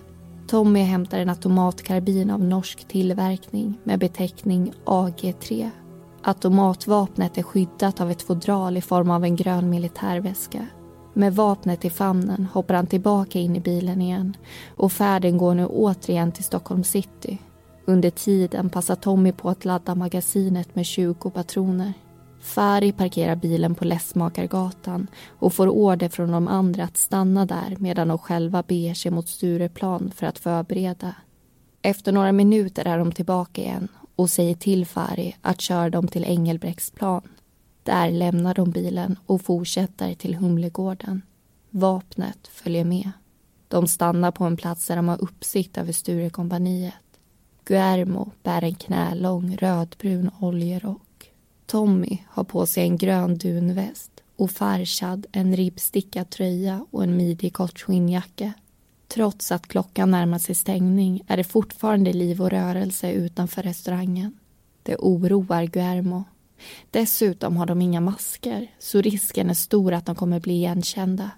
Tommy 0.48 0.80
hämtar 0.80 1.20
en 1.20 1.30
automatkarbin 1.30 2.30
av 2.30 2.44
norsk 2.44 2.88
tillverkning 2.88 3.80
med 3.84 4.00
beteckning 4.00 4.74
AG3. 4.86 5.70
Automatvapnet 6.24 7.38
är 7.38 7.44
skyddat 7.44 8.02
av 8.02 8.12
ett 8.12 8.22
fodral 8.22 8.78
i 8.78 8.82
form 8.82 9.12
av 9.12 9.24
en 9.24 9.36
grön 9.36 9.70
militärväska. 9.70 10.68
Med 11.14 11.36
vapnet 11.36 11.86
i 11.86 11.90
famnen 11.90 12.48
hoppar 12.54 12.74
han 12.74 12.88
tillbaka 12.88 13.40
in 13.40 13.56
i 13.56 13.60
bilen 13.60 14.02
igen 14.02 14.38
och 14.78 14.92
färden 14.92 15.38
går 15.38 15.56
nu 15.56 15.66
återigen 15.66 16.32
till 16.32 16.44
Stockholm 16.44 16.84
city 16.84 17.40
under 17.92 18.10
tiden 18.10 18.70
passar 18.70 18.96
Tommy 18.96 19.32
på 19.32 19.50
att 19.50 19.66
ladda 19.66 19.96
magasinet 19.96 20.76
med 20.76 20.86
20 20.86 21.30
patroner. 21.30 21.94
Fari 22.42 22.92
parkerar 22.92 23.36
bilen 23.36 23.76
på 23.76 23.86
Lässmakargatan 23.86 25.08
och 25.40 25.54
får 25.54 25.68
order 25.68 26.10
från 26.10 26.32
de 26.32 26.48
andra 26.48 26.84
att 26.84 26.98
stanna 26.98 27.46
där 27.46 27.76
medan 27.80 28.08
de 28.08 28.18
själva 28.18 28.64
beger 28.64 28.94
sig 28.94 29.12
mot 29.12 29.30
Stureplan 29.30 30.12
för 30.16 30.28
att 30.28 30.40
förbereda. 30.40 31.16
Efter 31.82 32.12
några 32.12 32.32
minuter 32.32 32.86
är 32.88 32.98
de 32.98 33.12
tillbaka 33.12 33.62
igen 33.62 33.88
och 34.16 34.30
säger 34.30 34.56
till 34.56 34.86
Fari 34.86 35.36
att 35.42 35.62
köra 35.62 35.90
dem 35.90 36.08
till 36.08 36.24
Engelbrektsplan. 36.24 37.22
Där 37.84 38.12
lämnar 38.12 38.54
de 38.54 38.72
bilen 38.72 39.20
och 39.26 39.42
fortsätter 39.42 40.14
till 40.14 40.36
Humlegården. 40.36 41.22
Vapnet 41.70 42.48
följer 42.48 42.86
med. 42.86 43.12
De 43.68 43.88
stannar 43.88 44.32
på 44.32 44.44
en 44.44 44.58
plats 44.58 44.88
där 44.88 44.96
de 44.96 45.08
har 45.08 45.24
uppsikt 45.24 45.78
över 45.78 45.94
Sturekompaniet. 45.94 46.94
Guermo 47.66 48.32
bär 48.44 48.64
en 48.64 48.76
knälång 48.76 49.58
rödbrun 49.58 50.32
oljerock. 50.40 51.32
Tommy 51.66 52.18
har 52.28 52.44
på 52.44 52.66
sig 52.66 52.84
en 52.84 52.98
grön 52.98 53.38
dunväst 53.38 54.12
och 54.36 54.52
Farshad 54.52 55.26
en 55.32 55.56
ribbstickad 55.56 56.30
tröja 56.30 56.86
och 56.92 57.04
en 57.04 57.18
midjekort 57.18 57.80
skinnjacka. 57.80 58.54
Trots 59.08 59.52
att 59.52 59.68
klockan 59.68 60.12
närmar 60.12 60.40
sig 60.40 60.56
stängning 60.56 61.24
är 61.28 61.38
det 61.38 61.44
fortfarande 61.44 62.14
liv 62.14 62.42
och 62.42 62.50
rörelse 62.50 63.12
utanför 63.12 63.64
restaurangen. 63.64 64.38
Det 64.84 64.96
oroar 64.96 65.64
Guermo. 65.64 66.24
Dessutom 66.92 67.58
har 67.58 67.66
de 67.66 67.82
inga 67.82 68.02
masker 68.02 68.68
så 68.80 69.02
risken 69.02 69.50
är 69.50 69.54
stor 69.54 69.94
att 69.94 70.06
de 70.06 70.16
kommer 70.16 70.40
bli 70.40 70.54
igenkända. 70.54 71.32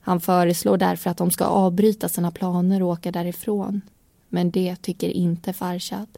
Han 0.00 0.20
föreslår 0.20 0.76
därför 0.76 1.10
att 1.10 1.18
de 1.18 1.30
ska 1.30 1.44
avbryta 1.44 2.08
sina 2.08 2.30
planer 2.30 2.82
och 2.82 2.88
åka 2.88 3.12
därifrån 3.12 3.80
men 4.30 4.50
det 4.50 4.76
tycker 4.76 5.08
inte 5.08 5.52
Farshad. 5.52 6.08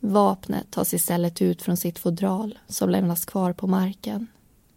Vapnet 0.00 0.70
tas 0.70 0.94
istället 0.94 1.42
ut 1.42 1.62
från 1.62 1.76
sitt 1.76 1.98
fodral 1.98 2.58
som 2.66 2.90
lämnas 2.90 3.24
kvar 3.24 3.52
på 3.52 3.66
marken. 3.66 4.26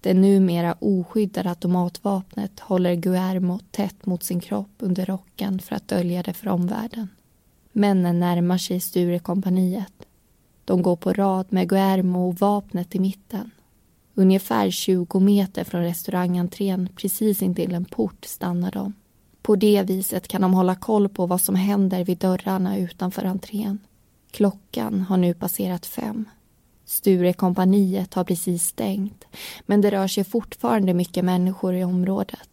Det 0.02 0.14
numera 0.14 0.76
oskyddade 0.80 1.50
automatvapnet 1.50 2.60
håller 2.60 2.96
Guermo 2.96 3.60
tätt 3.72 4.06
mot 4.06 4.24
sin 4.24 4.40
kropp 4.40 4.72
under 4.78 5.06
rocken 5.06 5.60
för 5.60 5.76
att 5.76 5.88
dölja 5.88 6.24
det 6.24 6.34
för 6.34 6.48
omvärlden. 6.48 7.10
Männen 7.72 8.20
närmar 8.20 8.58
sig 8.58 8.80
Sturekompaniet. 8.80 9.94
De 10.66 10.82
går 10.82 10.96
på 10.96 11.14
rad 11.14 11.46
med 11.50 11.70
Guermo 11.70 12.28
och 12.28 12.36
vapnet 12.36 12.96
i 12.96 13.00
mitten. 13.00 13.52
Ungefär 14.14 14.72
20 14.72 15.20
meter 15.20 15.64
från 15.64 15.82
restaurangentrén 15.82 16.90
precis 16.96 17.42
intill 17.42 17.74
en 17.74 17.86
port 17.86 18.26
stannar 18.26 18.72
de. 18.72 18.94
På 19.48 19.56
det 19.56 19.84
viset 19.84 20.28
kan 20.28 20.42
de 20.42 20.54
hålla 20.54 20.76
koll 20.76 21.10
på 21.10 21.26
vad 21.26 21.42
som 21.42 21.56
händer 21.56 22.04
vid 22.04 22.18
dörrarna 22.18 22.78
utanför 22.78 23.26
entrén. 23.26 23.80
Klockan 24.32 25.02
har 25.02 25.18
nu 25.18 25.34
passerat 25.34 25.86
fem. 25.86 26.26
Sturekompaniet 26.86 28.14
har 28.14 28.24
precis 28.24 28.64
stängt 28.64 29.26
men 29.66 29.82
det 29.82 29.92
rör 29.92 30.08
sig 30.08 30.24
fortfarande 30.24 30.94
mycket 30.94 31.26
människor 31.26 31.74
i 31.74 31.84
området. 31.84 32.50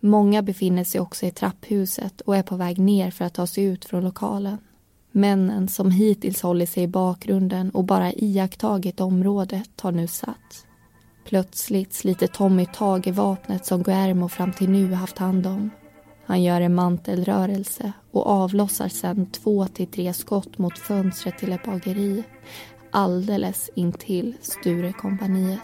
Många 0.00 0.42
befinner 0.42 0.84
sig 0.84 1.00
också 1.00 1.26
i 1.26 1.30
trapphuset 1.30 2.20
och 2.20 2.36
är 2.36 2.42
på 2.42 2.56
väg 2.56 2.78
ner 2.78 3.10
för 3.10 3.24
att 3.24 3.34
ta 3.34 3.46
sig 3.46 3.64
ut 3.64 3.84
från 3.84 4.04
lokalen. 4.04 4.58
Männen 5.12 5.68
som 5.68 5.90
hittills 5.90 6.42
hållit 6.42 6.70
sig 6.70 6.82
i 6.82 6.88
bakgrunden 6.88 7.70
och 7.70 7.84
bara 7.84 8.12
iakttagit 8.12 9.00
området 9.00 9.80
har 9.80 9.92
nu 9.92 10.06
satt. 10.06 10.66
Plötsligt 11.24 11.94
sliter 11.94 12.26
Tommy 12.26 12.66
tag 12.66 13.06
i 13.06 13.10
vapnet 13.10 13.66
som 13.66 13.82
Guermo 13.82 14.28
fram 14.28 14.52
till 14.52 14.70
nu 14.70 14.92
haft 14.92 15.18
hand 15.18 15.46
om 15.46 15.70
han 16.26 16.42
gör 16.42 16.60
en 16.60 16.74
mantelrörelse 16.74 17.92
och 18.10 18.26
avlossar 18.26 18.88
sedan 18.88 19.26
två 19.26 19.66
till 19.66 19.86
tre 19.86 20.12
skott 20.12 20.58
mot 20.58 20.78
fönstret 20.78 21.38
till 21.38 21.52
ett 21.52 21.64
bageri 21.64 22.22
alldeles 22.90 23.70
intill 23.74 24.34
Sturekompaniet. 24.40 25.60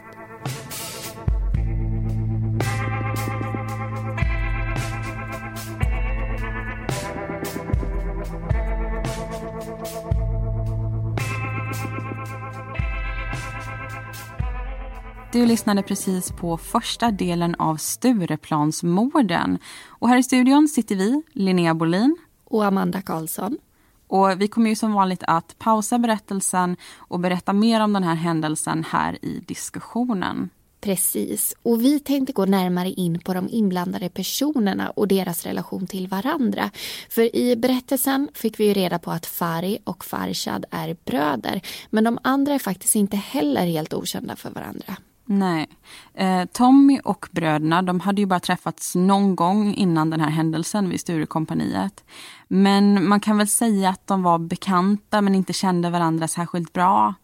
Du 15.33 15.47
lyssnade 15.47 15.83
precis 15.83 16.33
på 16.33 16.57
första 16.57 17.11
delen 17.11 17.55
av 17.55 17.77
Stureplansmorden. 17.77 19.59
Och 19.87 20.09
här 20.09 20.19
i 20.19 20.23
studion 20.23 20.69
sitter 20.69 20.97
vi, 20.97 21.23
Linnea 21.33 21.75
Bolin. 21.75 22.17
Och 22.45 22.65
Amanda 22.65 23.03
Karlsson. 23.03 23.59
Och 24.07 24.41
vi 24.41 24.49
kommer 24.49 24.71
ju 24.71 24.77
som 24.77 24.93
vanligt 24.93 25.23
att 25.27 25.59
pausa 25.59 25.99
berättelsen 25.99 26.77
och 26.97 27.21
berätta 27.21 27.53
mer 27.53 27.81
om 27.81 27.93
den 27.93 28.03
här 28.03 28.15
händelsen 28.15 28.85
här 28.89 29.25
i 29.25 29.43
diskussionen. 29.47 30.51
Precis. 30.81 31.55
Och 31.63 31.83
vi 31.83 32.01
tänkte 32.01 32.33
gå 32.33 32.45
närmare 32.45 32.91
in 32.91 33.19
på 33.21 33.35
de 33.35 33.49
inblandade 33.49 34.09
personerna 34.09 34.91
och 34.91 35.09
deras 35.09 35.47
relation 35.47 35.87
till 35.87 36.09
varandra. 36.09 36.71
För 37.11 37.37
i 37.37 37.57
berättelsen 37.57 38.29
fick 38.35 38.61
vi 38.61 38.65
ju 38.65 38.73
reda 38.73 38.99
på 38.99 39.11
att 39.11 39.27
Fari 39.27 39.79
och 39.85 40.05
Farshad 40.05 40.65
är 40.71 40.97
bröder. 41.05 41.61
Men 41.91 42.05
de 42.05 42.19
andra 42.23 42.55
är 42.55 42.59
faktiskt 42.59 42.95
inte 42.95 43.17
heller 43.17 43.67
helt 43.67 43.95
okända 43.95 44.37
för 44.37 44.51
varandra. 44.51 44.97
Nej. 45.39 45.67
Eh, 46.15 46.45
Tommy 46.45 47.01
och 47.05 47.29
bröderna 47.31 47.83
de 47.83 48.01
hade 48.01 48.21
ju 48.21 48.27
bara 48.27 48.41
träffats 48.41 48.95
någon 48.95 49.37
gång 49.37 49.75
innan 49.75 50.11
den 50.11 50.21
här 50.21 50.31
händelsen 50.31 50.89
vid 50.89 51.01
Sturekompaniet. 51.01 52.05
Men 52.49 53.09
man 53.09 53.21
kan 53.21 53.39
väl 53.39 53.49
säga 53.49 53.89
att 53.89 54.07
de 54.07 54.23
var 54.23 54.39
bekanta 54.39 55.21
men 55.21 55.35
inte 55.35 55.53
kände 55.53 55.91
varandra 55.91 56.29
särskilt 56.29 56.73
bra. 56.73 57.15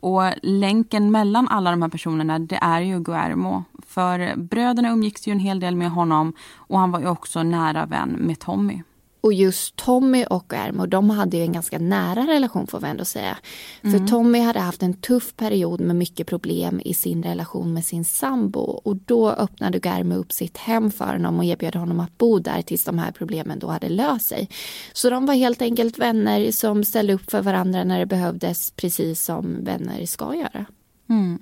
Och 0.00 0.22
länken 0.42 1.10
mellan 1.10 1.48
alla 1.48 1.70
de 1.70 1.82
här 1.82 1.88
personerna 1.88 2.38
det 2.38 2.58
är 2.62 2.80
ju 2.80 3.00
Guermo. 3.00 3.64
För 3.86 4.36
bröderna 4.36 4.90
umgicks 4.90 5.28
ju 5.28 5.32
en 5.32 5.38
hel 5.38 5.60
del 5.60 5.76
med 5.76 5.90
honom 5.90 6.32
och 6.56 6.78
han 6.78 6.90
var 6.90 7.00
ju 7.00 7.08
också 7.08 7.42
nära 7.42 7.86
vän 7.86 8.10
med 8.10 8.38
Tommy. 8.38 8.82
Och 9.20 9.32
just 9.32 9.76
Tommy 9.76 10.24
och 10.24 10.54
Ermo, 10.54 10.86
de 10.86 11.10
hade 11.10 11.36
ju 11.36 11.42
en 11.42 11.52
ganska 11.52 11.78
nära 11.78 12.26
relation 12.26 12.66
får 12.66 12.80
vi 12.80 12.86
ändå 12.86 13.04
säga. 13.04 13.38
Mm. 13.82 13.98
För 13.98 14.06
Tommy 14.06 14.40
hade 14.40 14.60
haft 14.60 14.82
en 14.82 14.94
tuff 14.94 15.36
period 15.36 15.80
med 15.80 15.96
mycket 15.96 16.26
problem 16.26 16.80
i 16.84 16.94
sin 16.94 17.22
relation 17.22 17.74
med 17.74 17.84
sin 17.84 18.04
sambo. 18.04 18.60
Och 18.60 18.96
då 18.96 19.30
öppnade 19.30 19.80
Germo 19.84 20.14
upp 20.14 20.32
sitt 20.32 20.56
hem 20.56 20.90
för 20.90 21.12
honom 21.12 21.38
och 21.38 21.44
erbjöd 21.44 21.76
honom 21.76 22.00
att 22.00 22.18
bo 22.18 22.38
där 22.38 22.62
tills 22.62 22.84
de 22.84 22.98
här 22.98 23.12
problemen 23.12 23.58
då 23.58 23.66
hade 23.66 23.88
löst 23.88 24.26
sig. 24.28 24.48
Så 24.92 25.10
de 25.10 25.26
var 25.26 25.34
helt 25.34 25.62
enkelt 25.62 25.98
vänner 25.98 26.50
som 26.50 26.84
ställde 26.84 27.12
upp 27.12 27.30
för 27.30 27.42
varandra 27.42 27.84
när 27.84 27.98
det 27.98 28.06
behövdes, 28.06 28.70
precis 28.70 29.22
som 29.22 29.64
vänner 29.64 30.06
ska 30.06 30.34
göra. 30.34 30.66
Mm. 31.08 31.38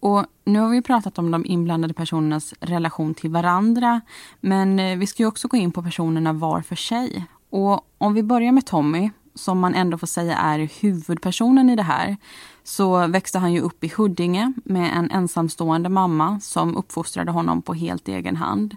Och 0.00 0.26
nu 0.44 0.58
har 0.58 0.68
vi 0.68 0.82
pratat 0.82 1.18
om 1.18 1.30
de 1.30 1.46
inblandade 1.46 1.94
personernas 1.94 2.54
relation 2.60 3.14
till 3.14 3.30
varandra. 3.30 4.00
Men 4.40 4.78
eh, 4.78 4.98
vi 4.98 5.06
ska 5.06 5.22
ju 5.22 5.26
också 5.26 5.48
gå 5.48 5.56
in 5.56 5.72
på 5.72 5.82
personerna 5.82 6.32
var 6.32 6.62
för 6.62 6.76
sig. 6.76 7.26
Och 7.50 7.80
om 7.98 8.14
vi 8.14 8.22
börjar 8.22 8.52
med 8.52 8.66
Tommy, 8.66 9.10
som 9.34 9.58
man 9.58 9.74
ändå 9.74 9.98
får 9.98 10.06
säga 10.06 10.36
är 10.36 10.58
huvudpersonen 10.80 11.70
i 11.70 11.76
det 11.76 11.82
här, 11.82 12.16
så 12.64 13.06
växte 13.06 13.38
han 13.38 13.52
ju 13.52 13.60
upp 13.60 13.84
i 13.84 13.92
Huddinge 13.96 14.52
med 14.64 14.96
en 14.96 15.10
ensamstående 15.10 15.88
mamma 15.88 16.40
som 16.40 16.76
uppfostrade 16.76 17.30
honom 17.30 17.62
på 17.62 17.74
helt 17.74 18.08
egen 18.08 18.36
hand. 18.36 18.76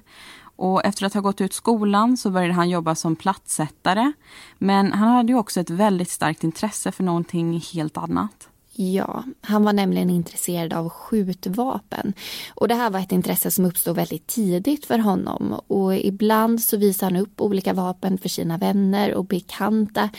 Och 0.55 0.85
efter 0.85 1.05
att 1.05 1.13
ha 1.13 1.21
gått 1.21 1.41
ut 1.41 1.53
skolan 1.53 2.17
så 2.17 2.29
började 2.29 2.53
han 2.53 2.69
jobba 2.69 2.95
som 2.95 3.15
plattsättare. 3.15 4.11
Men 4.57 4.93
han 4.93 5.09
hade 5.09 5.31
ju 5.31 5.37
också 5.37 5.59
ett 5.59 5.69
väldigt 5.69 6.09
starkt 6.09 6.43
intresse 6.43 6.91
för 6.91 7.03
någonting 7.03 7.61
helt 7.73 7.97
annat. 7.97 8.48
Ja, 8.81 9.23
han 9.41 9.63
var 9.63 9.73
nämligen 9.73 10.09
intresserad 10.09 10.73
av 10.73 10.89
skjutvapen. 10.89 12.13
Och 12.49 12.67
det 12.67 12.75
här 12.75 12.89
var 12.89 12.99
ett 12.99 13.11
intresse 13.11 13.51
som 13.51 13.65
uppstod 13.65 13.95
väldigt 13.95 14.27
tidigt 14.27 14.85
för 14.85 14.99
honom. 14.99 15.59
Och 15.67 15.95
ibland 15.95 16.61
så 16.61 16.77
visade 16.77 17.13
han 17.13 17.21
upp 17.21 17.41
olika 17.41 17.73
vapen 17.73 18.17
för 18.17 18.29
sina 18.29 18.57
vänner 18.57 19.13
och 19.13 19.25
bekanta. 19.25 20.09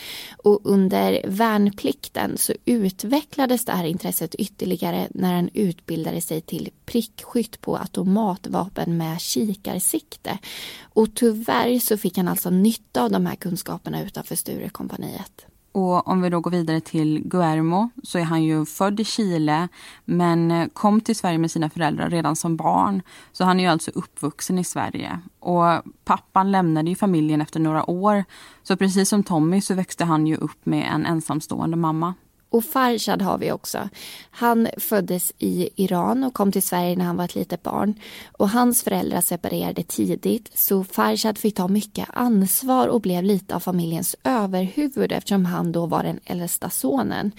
Och 0.43 0.59
under 0.63 1.21
värnplikten 1.27 2.37
så 2.37 2.53
utvecklades 2.65 3.65
det 3.65 3.71
här 3.71 3.85
intresset 3.85 4.35
ytterligare 4.35 5.07
när 5.11 5.33
han 5.33 5.49
utbildade 5.53 6.21
sig 6.21 6.41
till 6.41 6.69
prickskytt 6.85 7.61
på 7.61 7.77
automatvapen 7.77 8.97
med 8.97 9.21
kikarsikte. 9.21 10.37
Och 10.81 11.15
tyvärr 11.15 11.79
så 11.79 11.97
fick 11.97 12.17
han 12.17 12.27
alltså 12.27 12.49
nytta 12.49 13.03
av 13.03 13.11
de 13.11 13.25
här 13.25 13.35
kunskaperna 13.35 14.03
utanför 14.03 14.35
Sturekompaniet. 14.35 15.45
Och 15.71 16.07
om 16.07 16.21
vi 16.21 16.29
då 16.29 16.39
går 16.39 16.51
vidare 16.51 16.79
till 16.79 17.21
Guermo 17.25 17.89
så 18.03 18.19
är 18.19 18.23
han 18.23 18.43
ju 18.43 18.65
född 18.65 18.99
i 18.99 19.05
Chile 19.05 19.67
men 20.05 20.51
eh, 20.51 20.67
kom 20.67 21.01
till 21.01 21.15
Sverige 21.15 21.37
med 21.37 21.51
sina 21.51 21.69
föräldrar 21.69 22.09
redan 22.09 22.35
som 22.35 22.55
barn. 22.55 23.01
Så 23.31 23.43
han 23.43 23.59
är 23.59 23.63
ju 23.63 23.69
alltså 23.69 23.91
uppvuxen 23.91 24.59
i 24.59 24.63
Sverige. 24.63 25.19
Och 25.39 25.81
pappan 26.03 26.51
lämnade 26.51 26.89
ju 26.89 26.95
familjen 26.95 27.41
efter 27.41 27.59
några 27.59 27.89
år. 27.89 28.23
Så 28.63 28.77
precis 28.77 29.09
som 29.09 29.23
Tommy 29.23 29.61
så 29.61 29.73
växte 29.73 30.05
han 30.05 30.27
ju 30.27 30.35
upp 30.35 30.65
med 30.65 30.91
en 30.93 31.05
ensamstående 31.05 31.77
mamma. 31.77 32.13
Och 32.51 32.65
Farshad 32.65 33.21
har 33.21 33.37
vi 33.37 33.51
också. 33.51 33.89
Han 34.31 34.67
föddes 34.77 35.33
i 35.37 35.69
Iran 35.75 36.23
och 36.23 36.33
kom 36.33 36.51
till 36.51 36.63
Sverige 36.63 36.95
när 36.95 37.05
han 37.05 37.17
var 37.17 37.25
ett 37.25 37.35
litet 37.35 37.63
barn. 37.63 37.93
Och 38.31 38.49
hans 38.49 38.83
föräldrar 38.83 39.21
separerade 39.21 39.83
tidigt 39.83 40.51
så 40.53 40.83
Farshad 40.83 41.37
fick 41.37 41.55
ta 41.55 41.67
mycket 41.67 42.09
ansvar 42.13 42.87
och 42.87 43.01
blev 43.01 43.23
lite 43.23 43.55
av 43.55 43.59
familjens 43.59 44.15
överhuvud 44.23 45.11
eftersom 45.11 45.45
han 45.45 45.71
då 45.71 45.85
var 45.85 46.03
den 46.03 46.19
äldsta 46.25 46.69
sonen. 46.69 47.31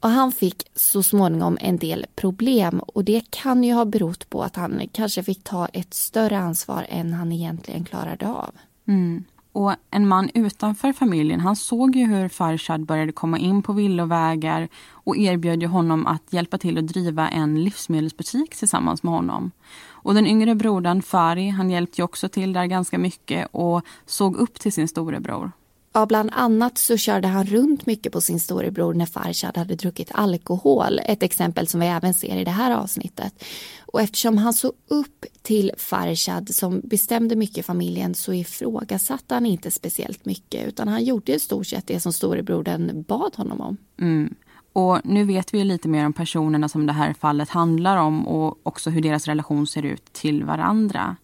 Och 0.00 0.10
han 0.10 0.32
fick 0.32 0.62
så 0.74 1.02
småningom 1.02 1.58
en 1.60 1.76
del 1.76 2.06
problem 2.14 2.80
och 2.80 3.04
det 3.04 3.30
kan 3.30 3.64
ju 3.64 3.72
ha 3.72 3.84
berott 3.84 4.30
på 4.30 4.42
att 4.42 4.56
han 4.56 4.82
kanske 4.92 5.22
fick 5.22 5.44
ta 5.44 5.66
ett 5.66 5.94
större 5.94 6.38
ansvar 6.38 6.86
än 6.88 7.12
han 7.12 7.32
egentligen 7.32 7.84
klarade 7.84 8.28
av. 8.28 8.50
Mm. 8.88 9.24
Och 9.60 9.74
en 9.90 10.08
man 10.08 10.30
utanför 10.34 10.92
familjen 10.92 11.40
han 11.40 11.56
såg 11.56 11.96
ju 11.96 12.04
hur 12.06 12.28
Farshad 12.28 12.86
började 12.86 13.12
komma 13.12 13.38
in 13.38 13.62
på 13.62 13.72
villovägar 13.72 14.68
och 14.92 15.16
erbjöd 15.16 15.62
honom 15.62 16.06
att 16.06 16.32
hjälpa 16.32 16.58
till 16.58 16.78
att 16.78 16.86
driva 16.86 17.28
en 17.28 17.64
livsmedelsbutik 17.64 18.56
tillsammans 18.56 19.02
med 19.02 19.12
honom. 19.12 19.50
Och 19.88 20.14
den 20.14 20.26
yngre 20.26 20.54
brodern 20.54 21.02
Fari 21.02 21.48
han 21.48 21.70
hjälpte 21.70 22.00
ju 22.00 22.04
också 22.04 22.28
till 22.28 22.52
där 22.52 22.66
ganska 22.66 22.98
mycket 22.98 23.48
och 23.52 23.82
såg 24.06 24.36
upp 24.36 24.60
till 24.60 24.72
sin 24.72 24.88
storebror. 24.88 25.52
Ja, 25.92 26.06
bland 26.06 26.30
annat 26.32 26.78
så 26.78 26.96
körde 26.96 27.28
han 27.28 27.46
runt 27.46 27.86
mycket 27.86 28.12
på 28.12 28.20
sin 28.20 28.40
storebror 28.40 28.94
när 28.94 29.06
Farshad 29.06 29.56
hade 29.56 29.74
druckit 29.74 30.10
alkohol. 30.14 31.00
Ett 31.04 31.22
exempel 31.22 31.66
som 31.66 31.80
vi 31.80 31.86
även 31.86 32.14
ser 32.14 32.36
i 32.36 32.44
det 32.44 32.50
här 32.50 32.76
avsnittet. 32.76 33.44
Och 33.86 34.00
eftersom 34.00 34.38
han 34.38 34.52
såg 34.52 34.72
upp 34.88 35.24
till 35.42 35.72
Farshad 35.78 36.54
som 36.54 36.80
bestämde 36.84 37.36
mycket 37.36 37.58
i 37.58 37.62
familjen 37.62 38.14
så 38.14 38.32
ifrågasatte 38.32 39.34
han 39.34 39.46
inte 39.46 39.70
speciellt 39.70 40.24
mycket 40.24 40.68
utan 40.68 40.88
han 40.88 41.04
gjorde 41.04 41.34
i 41.34 41.38
stort 41.38 41.66
sett 41.66 41.86
det 41.86 42.00
som 42.00 42.12
storebrodern 42.12 43.02
bad 43.02 43.36
honom 43.36 43.60
om. 43.60 43.76
Mm. 44.00 44.34
Och 44.72 45.00
nu 45.04 45.24
vet 45.24 45.54
vi 45.54 45.64
lite 45.64 45.88
mer 45.88 46.06
om 46.06 46.12
personerna 46.12 46.68
som 46.68 46.86
det 46.86 46.92
här 46.92 47.12
fallet 47.12 47.48
handlar 47.48 47.96
om 47.96 48.28
och 48.28 48.58
också 48.62 48.90
hur 48.90 49.02
deras 49.02 49.26
relation 49.26 49.66
ser 49.66 49.82
ut 49.82 50.12
till 50.12 50.44
varandra. 50.44 51.16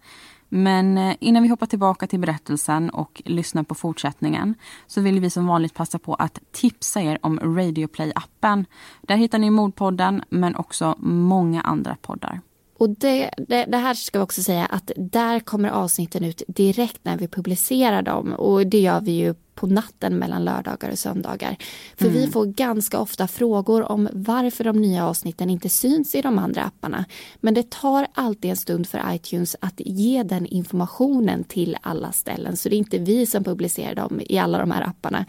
Men 0.48 0.98
eh, 0.98 1.16
innan 1.20 1.42
vi 1.42 1.48
hoppar 1.48 1.66
tillbaka 1.66 2.06
till 2.06 2.20
berättelsen 2.20 2.90
och 2.90 3.22
lyssnar 3.24 3.62
på 3.62 3.74
fortsättningen 3.74 4.54
så 4.86 5.00
vill 5.00 5.20
vi 5.20 5.30
som 5.30 5.46
vanligt 5.46 5.74
passa 5.74 5.98
på 5.98 6.14
att 6.14 6.40
tipsa 6.52 7.00
er 7.00 7.18
om 7.22 7.40
Radioplay-appen. 7.40 8.64
Där 9.02 9.16
hittar 9.16 9.38
ni 9.38 9.50
Mordpodden 9.50 10.22
men 10.28 10.56
också 10.56 10.94
många 10.98 11.60
andra 11.60 11.96
poddar. 12.02 12.40
Och 12.78 12.90
det, 12.90 13.30
det, 13.36 13.64
det, 13.64 13.76
här 13.76 13.94
ska 13.94 14.18
vi 14.18 14.24
också 14.24 14.42
säga 14.42 14.66
att 14.66 14.90
där 14.96 15.40
kommer 15.40 15.68
avsnitten 15.68 16.24
ut 16.24 16.42
direkt 16.48 17.00
när 17.02 17.18
vi 17.18 17.28
publicerar 17.28 18.02
dem 18.02 18.32
och 18.32 18.66
det 18.66 18.80
gör 18.80 19.00
vi 19.00 19.12
ju 19.12 19.34
på 19.56 19.66
natten 19.66 20.18
mellan 20.18 20.44
lördagar 20.44 20.90
och 20.90 20.98
söndagar. 20.98 21.56
För 21.96 22.06
mm. 22.06 22.16
vi 22.16 22.26
får 22.26 22.46
ganska 22.46 23.00
ofta 23.00 23.28
frågor 23.28 23.92
om 23.92 24.08
varför 24.12 24.64
de 24.64 24.80
nya 24.80 25.06
avsnitten 25.06 25.50
inte 25.50 25.68
syns 25.68 26.14
i 26.14 26.22
de 26.22 26.38
andra 26.38 26.62
apparna. 26.62 27.04
Men 27.36 27.54
det 27.54 27.70
tar 27.70 28.06
alltid 28.14 28.50
en 28.50 28.56
stund 28.56 28.86
för 28.86 29.14
iTunes 29.14 29.56
att 29.60 29.80
ge 29.80 30.22
den 30.22 30.46
informationen 30.46 31.44
till 31.44 31.76
alla 31.82 32.12
ställen. 32.12 32.56
Så 32.56 32.68
det 32.68 32.76
är 32.76 32.78
inte 32.78 32.98
vi 32.98 33.26
som 33.26 33.44
publicerar 33.44 33.94
dem 33.94 34.20
i 34.28 34.38
alla 34.38 34.58
de 34.58 34.70
här 34.70 34.82
apparna. 34.82 35.24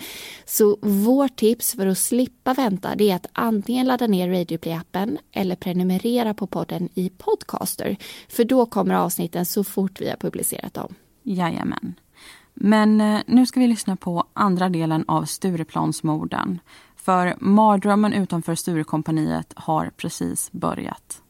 Så 0.46 0.78
vårt 0.82 1.36
tips 1.36 1.74
för 1.74 1.88
att 1.88 1.98
slippa 1.98 2.54
vänta 2.54 2.96
det 2.96 3.12
är 3.12 3.16
att 3.16 3.28
antingen 3.34 3.88
ladda 3.88 4.08
ner 4.08 4.30
Radioplay-appen 4.30 5.18
eller 5.32 5.56
prenumerera 5.56 6.34
på 6.34 6.48
podden 6.48 6.90
i 6.94 7.10
Podcaster. 7.10 7.98
För 8.30 8.44
då 8.44 8.66
kommer 8.66 8.96
avsnitten 8.96 9.46
så 9.46 9.64
fort 9.64 10.02
vi 10.02 10.10
har 10.10 10.16
publicerat 10.16 10.74
dem. 10.74 10.96
Jajamän. 11.24 11.96
Men 12.60 13.02
eh, 13.02 13.20
nu 13.28 13.46
ska 13.46 13.60
vi 13.60 13.68
lyssna 13.68 13.96
på 13.96 14.24
andra 14.34 14.70
delen 14.70 15.06
av 15.08 15.26
Stureplansmorden. 15.26 16.60
För 16.96 17.36
mardrömmen 17.40 18.14
utanför 18.14 18.56
Sturekompaniet 18.56 19.54
har 19.56 19.92
precis 19.98 20.52
börjat. 20.52 21.22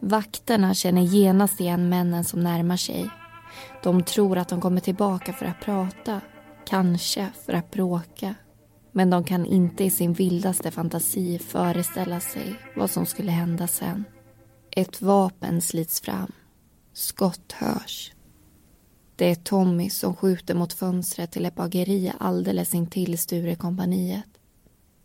Vakterna 0.00 0.74
känner 0.74 1.02
genast 1.02 1.60
igen 1.60 1.88
männen 1.88 2.24
som 2.24 2.40
närmar 2.40 2.76
sig. 2.76 3.10
De 3.82 4.02
tror 4.02 4.38
att 4.38 4.48
de 4.48 4.60
kommer 4.60 4.80
tillbaka 4.80 5.32
för 5.32 5.46
att 5.46 5.60
prata, 5.60 6.20
kanske 6.66 7.28
för 7.46 7.52
att 7.52 7.70
bråka. 7.70 8.34
Men 8.92 9.10
de 9.10 9.24
kan 9.24 9.46
inte 9.46 9.84
i 9.84 9.90
sin 9.90 10.12
vildaste 10.12 10.70
fantasi 10.70 11.38
föreställa 11.38 12.20
sig 12.20 12.54
vad 12.76 12.90
som 12.90 13.06
skulle 13.06 13.30
hända 13.30 13.66
sen. 13.66 14.04
Ett 14.70 15.02
vapen 15.02 15.60
slits 15.60 16.00
fram. 16.00 16.32
Skott 16.92 17.52
hörs. 17.52 18.12
Det 19.16 19.30
är 19.30 19.34
Tommy 19.34 19.90
som 19.90 20.16
skjuter 20.16 20.54
mot 20.54 20.72
fönstret 20.72 21.32
till 21.32 21.46
ett 21.46 21.54
bageri 21.54 22.12
alldeles 22.18 22.74
intill 22.74 23.18
Sturekompaniet. 23.18 24.24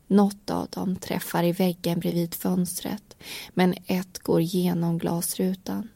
Något 0.08 0.50
av 0.50 0.68
dem 0.70 0.96
träffar 0.96 1.44
i 1.44 1.52
väggen 1.52 2.00
bredvid 2.00 2.34
fönstret 2.34 3.18
men 3.54 3.74
ett 3.86 4.20
går 4.20 4.42
genom 4.42 4.98
glasrutan. 4.98 5.90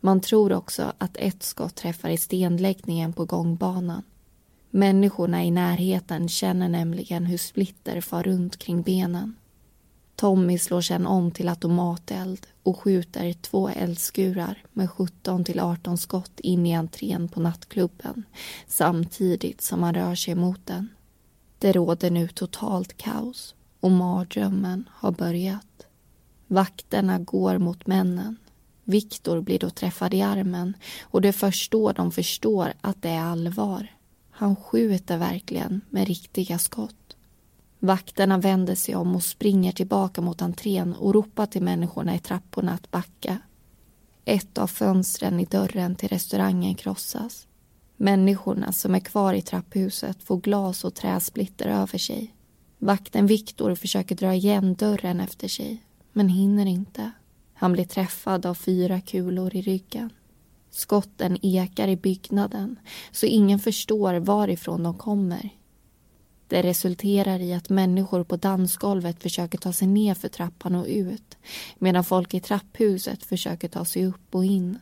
Man 0.00 0.20
tror 0.20 0.52
också 0.52 0.92
att 0.98 1.16
ett 1.16 1.42
skott 1.42 1.74
träffar 1.74 2.10
i 2.10 2.16
stenläggningen 2.16 3.12
på 3.12 3.24
gångbanan. 3.24 4.02
Människorna 4.70 5.44
i 5.44 5.50
närheten 5.50 6.28
känner 6.28 6.68
nämligen 6.68 7.26
hur 7.26 7.38
splitter 7.38 8.00
far 8.00 8.22
runt 8.22 8.56
kring 8.56 8.82
benen. 8.82 9.36
Tommy 10.16 10.58
slår 10.58 10.80
sedan 10.80 11.06
om 11.06 11.30
till 11.30 11.48
automateld 11.48 12.46
och 12.62 12.78
skjuter 12.78 13.32
två 13.32 13.68
eldskurar 13.68 14.64
med 14.72 14.90
17 14.90 15.44
till 15.44 15.60
18 15.60 15.98
skott 15.98 16.40
in 16.40 16.66
i 16.66 16.72
entrén 16.72 17.28
på 17.28 17.40
nattklubben 17.40 18.24
samtidigt 18.66 19.60
som 19.60 19.82
han 19.82 19.94
rör 19.94 20.14
sig 20.14 20.34
mot 20.34 20.66
den. 20.66 20.88
Det 21.58 21.72
råder 21.72 22.10
nu 22.10 22.28
totalt 22.28 22.96
kaos 22.96 23.54
och 23.80 23.90
mardrömmen 23.90 24.88
har 24.92 25.12
börjat. 25.12 25.86
Vakterna 26.46 27.18
går 27.18 27.58
mot 27.58 27.86
männen. 27.86 28.36
Viktor 28.84 29.40
blir 29.40 29.58
då 29.58 29.70
träffad 29.70 30.14
i 30.14 30.22
armen 30.22 30.74
och 31.02 31.20
det 31.20 31.28
är 31.28 31.32
först 31.32 31.72
då 31.72 31.92
de 31.92 32.12
förstår 32.12 32.72
att 32.80 33.02
det 33.02 33.08
är 33.08 33.22
allvar. 33.22 33.88
Han 34.40 34.56
skjuter 34.56 35.18
verkligen 35.18 35.80
med 35.90 36.06
riktiga 36.06 36.58
skott. 36.58 37.16
Vakterna 37.78 38.38
vänder 38.38 38.74
sig 38.74 38.94
om 38.94 39.16
och 39.16 39.22
springer 39.22 39.72
tillbaka 39.72 40.20
mot 40.20 40.42
entrén 40.42 40.94
och 40.94 41.14
ropar 41.14 41.46
till 41.46 41.62
människorna 41.62 42.14
i 42.14 42.18
trapporna 42.18 42.72
att 42.72 42.90
backa. 42.90 43.38
Ett 44.24 44.58
av 44.58 44.66
fönstren 44.66 45.40
i 45.40 45.44
dörren 45.44 45.96
till 45.96 46.08
restaurangen 46.08 46.74
krossas. 46.74 47.46
Människorna 47.96 48.72
som 48.72 48.94
är 48.94 49.00
kvar 49.00 49.34
i 49.34 49.42
trapphuset 49.42 50.22
får 50.22 50.36
glas 50.36 50.84
och 50.84 50.94
träsplitter 50.94 51.66
över 51.66 51.98
sig. 51.98 52.34
Vakten 52.78 53.26
Viktor 53.26 53.74
försöker 53.74 54.14
dra 54.14 54.34
igen 54.34 54.74
dörren 54.74 55.20
efter 55.20 55.48
sig, 55.48 55.82
men 56.12 56.28
hinner 56.28 56.66
inte. 56.66 57.10
Han 57.54 57.72
blir 57.72 57.84
träffad 57.84 58.46
av 58.46 58.54
fyra 58.54 59.00
kulor 59.00 59.56
i 59.56 59.62
ryggen. 59.62 60.10
Skotten 60.70 61.38
ekar 61.42 61.88
i 61.88 61.96
byggnaden 61.96 62.78
så 63.12 63.26
ingen 63.26 63.58
förstår 63.58 64.14
varifrån 64.14 64.82
de 64.82 64.98
kommer. 64.98 65.50
Det 66.48 66.62
resulterar 66.62 67.40
i 67.40 67.54
att 67.54 67.68
människor 67.68 68.24
på 68.24 68.36
dansgolvet 68.36 69.22
försöker 69.22 69.58
ta 69.58 69.72
sig 69.72 69.88
ner 69.88 70.14
för 70.14 70.28
trappan 70.28 70.74
och 70.74 70.86
ut 70.88 71.36
medan 71.78 72.04
folk 72.04 72.34
i 72.34 72.40
trapphuset 72.40 73.24
försöker 73.24 73.68
ta 73.68 73.84
sig 73.84 74.06
upp 74.06 74.34
och 74.34 74.44
in. 74.44 74.78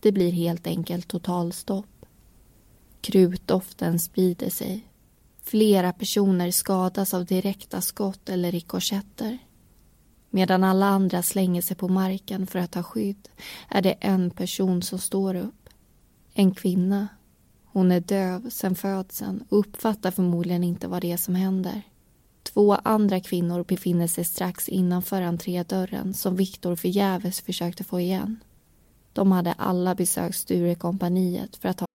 Det 0.00 0.12
blir 0.12 0.32
helt 0.32 0.66
enkelt 0.66 1.08
totalstopp. 1.08 2.06
Krutdoften 3.00 3.98
sprider 3.98 4.50
sig. 4.50 4.84
Flera 5.42 5.92
personer 5.92 6.50
skadas 6.50 7.14
av 7.14 7.24
direkta 7.24 7.80
skott 7.80 8.28
eller 8.28 8.52
rikoschetter. 8.52 9.38
Medan 10.38 10.64
alla 10.64 10.86
andra 10.86 11.22
slänger 11.22 11.62
sig 11.62 11.76
på 11.76 11.88
marken 11.88 12.46
för 12.46 12.58
att 12.58 12.70
ta 12.70 12.82
skydd 12.82 13.28
är 13.68 13.82
det 13.82 13.92
en 13.92 14.30
person 14.30 14.82
som 14.82 14.98
står 14.98 15.34
upp. 15.34 15.68
En 16.34 16.54
kvinna. 16.54 17.08
Hon 17.64 17.92
är 17.92 18.00
döv 18.00 18.50
sedan 18.50 18.74
födseln 18.74 19.44
och 19.48 19.58
uppfattar 19.58 20.10
förmodligen 20.10 20.64
inte 20.64 20.88
vad 20.88 21.02
det 21.02 21.12
är 21.12 21.16
som 21.16 21.34
händer. 21.34 21.82
Två 22.42 22.74
andra 22.74 23.20
kvinnor 23.20 23.64
befinner 23.64 24.06
sig 24.06 24.24
strax 24.24 24.68
innanför 24.68 25.22
entrédörren 25.22 26.14
som 26.14 26.36
Viktor 26.36 26.76
förgäves 26.76 27.40
försökte 27.40 27.84
få 27.84 28.00
igen. 28.00 28.40
De 29.12 29.32
hade 29.32 29.52
alla 29.52 29.94
besökt 29.94 30.36
Sturekompaniet 30.36 31.56
för 31.56 31.68
att 31.68 31.80
ha 31.80 31.86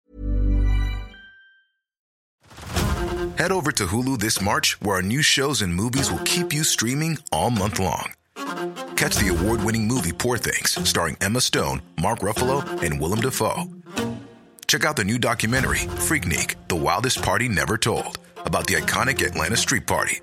Head 3.37 3.51
over 3.51 3.71
to 3.71 3.83
Hulu 3.83 4.17
this 4.17 4.41
March 4.41 4.77
where 4.81 4.95
our 4.95 5.01
new 5.01 5.21
shows 5.21 5.61
and 5.61 5.75
movies 5.75 6.11
will 6.11 6.23
keep 6.25 6.53
you 6.53 6.63
streaming 6.63 7.17
all 7.31 7.49
month 7.49 7.79
long. 7.79 8.13
Catch 8.95 9.17
the 9.17 9.29
award 9.29 9.63
winning 9.63 9.87
movie 9.87 10.11
Poor 10.11 10.37
Things, 10.37 10.77
starring 10.87 11.17
Emma 11.21 11.41
Stone, 11.41 11.81
Mark 12.01 12.19
Ruffalo, 12.19 12.63
and 12.81 12.99
Willem 12.99 13.21
Dafoe. 13.21 13.65
Check 14.67 14.85
out 14.85 14.95
the 14.95 15.03
new 15.03 15.19
documentary, 15.19 15.79
Freaknik 16.07 16.55
The 16.67 16.75
Wildest 16.75 17.21
Party 17.21 17.47
Never 17.47 17.77
Told, 17.77 18.17
about 18.45 18.65
the 18.67 18.75
iconic 18.75 19.25
Atlanta 19.25 19.57
Street 19.57 19.85
Party. 19.85 20.21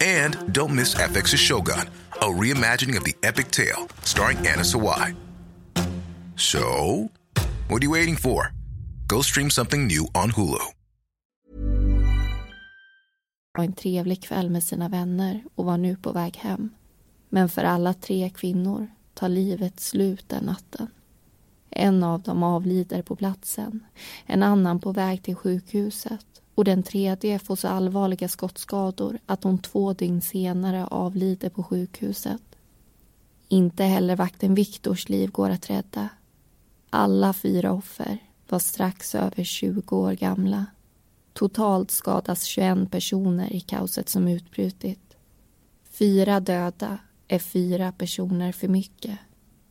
And 0.00 0.52
don't 0.52 0.74
miss 0.74 0.94
FX's 0.94 1.40
Shogun, 1.40 1.88
a 2.14 2.26
reimagining 2.26 2.96
of 2.96 3.04
the 3.04 3.14
epic 3.22 3.50
tale 3.50 3.88
starring 4.02 4.38
Anna 4.38 4.62
Sawai. 4.62 5.14
So, 6.36 7.10
what 7.68 7.82
are 7.82 7.84
you 7.84 7.90
waiting 7.90 8.16
for? 8.16 8.52
Go 9.06 9.22
stream 9.22 9.48
something 9.50 9.86
new 9.86 10.08
on 10.14 10.32
Hulu. 10.32 10.72
en 13.58 13.72
trevlig 13.72 14.22
kväll 14.22 14.50
med 14.50 14.64
sina 14.64 14.88
vänner 14.88 15.44
och 15.54 15.64
var 15.64 15.78
nu 15.78 15.96
på 15.96 16.12
väg 16.12 16.36
hem. 16.36 16.70
Men 17.34 17.48
för 17.48 17.64
alla 17.64 17.94
tre 17.94 18.30
kvinnor 18.30 18.86
tar 19.14 19.28
livet 19.28 19.80
slut 19.80 20.28
den 20.28 20.44
natten. 20.44 20.88
En 21.70 22.02
av 22.02 22.22
dem 22.22 22.42
avlider 22.42 23.02
på 23.02 23.16
platsen, 23.16 23.80
en 24.26 24.42
annan 24.42 24.80
på 24.80 24.92
väg 24.92 25.22
till 25.22 25.34
sjukhuset 25.34 26.26
och 26.54 26.64
den 26.64 26.82
tredje 26.82 27.38
får 27.38 27.56
så 27.56 27.68
allvarliga 27.68 28.28
skottskador 28.28 29.18
att 29.26 29.44
hon 29.44 29.58
två 29.58 29.92
dygn 29.92 30.22
senare 30.22 30.86
avlider 30.86 31.48
på 31.50 31.62
sjukhuset. 31.62 32.42
Inte 33.48 33.84
heller 33.84 34.16
vakten 34.16 34.54
Viktors 34.54 35.08
liv 35.08 35.30
går 35.30 35.50
att 35.50 35.70
rädda. 35.70 36.08
Alla 36.90 37.32
fyra 37.32 37.72
offer 37.72 38.18
var 38.48 38.58
strax 38.58 39.14
över 39.14 39.44
20 39.44 39.96
år 39.96 40.12
gamla. 40.12 40.66
Totalt 41.32 41.90
skadas 41.90 42.42
21 42.42 42.90
personer 42.90 43.52
i 43.52 43.60
kaoset 43.60 44.08
som 44.08 44.28
utbrutit. 44.28 45.16
Fyra 45.90 46.40
döda 46.40 46.98
är 47.32 47.38
fyra 47.38 47.92
personer 47.92 48.52
för 48.52 48.68
mycket. 48.68 49.18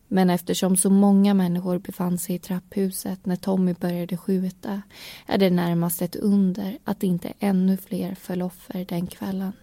Men 0.08 0.30
eftersom 0.30 0.78
så 0.78 0.89
många 0.89 1.34
människor 1.34 1.80
befann 1.80 2.17
sig 2.17 2.36
i 2.36 2.39
trapphuset 2.39 3.26
när 3.26 3.36
Tommy 3.36 3.74
började 3.74 4.17
skjuta 4.17 4.82
är 5.26 5.38
det 5.38 5.50
närmast 5.50 6.02
ett 6.02 6.15
under 6.15 6.78
att 6.84 7.04
inte 7.04 7.34
ännu 7.39 7.78
fler 7.78 8.15
föll 8.15 8.41
offer 8.41 8.86
den 8.89 9.08
kvällen. 9.08 9.54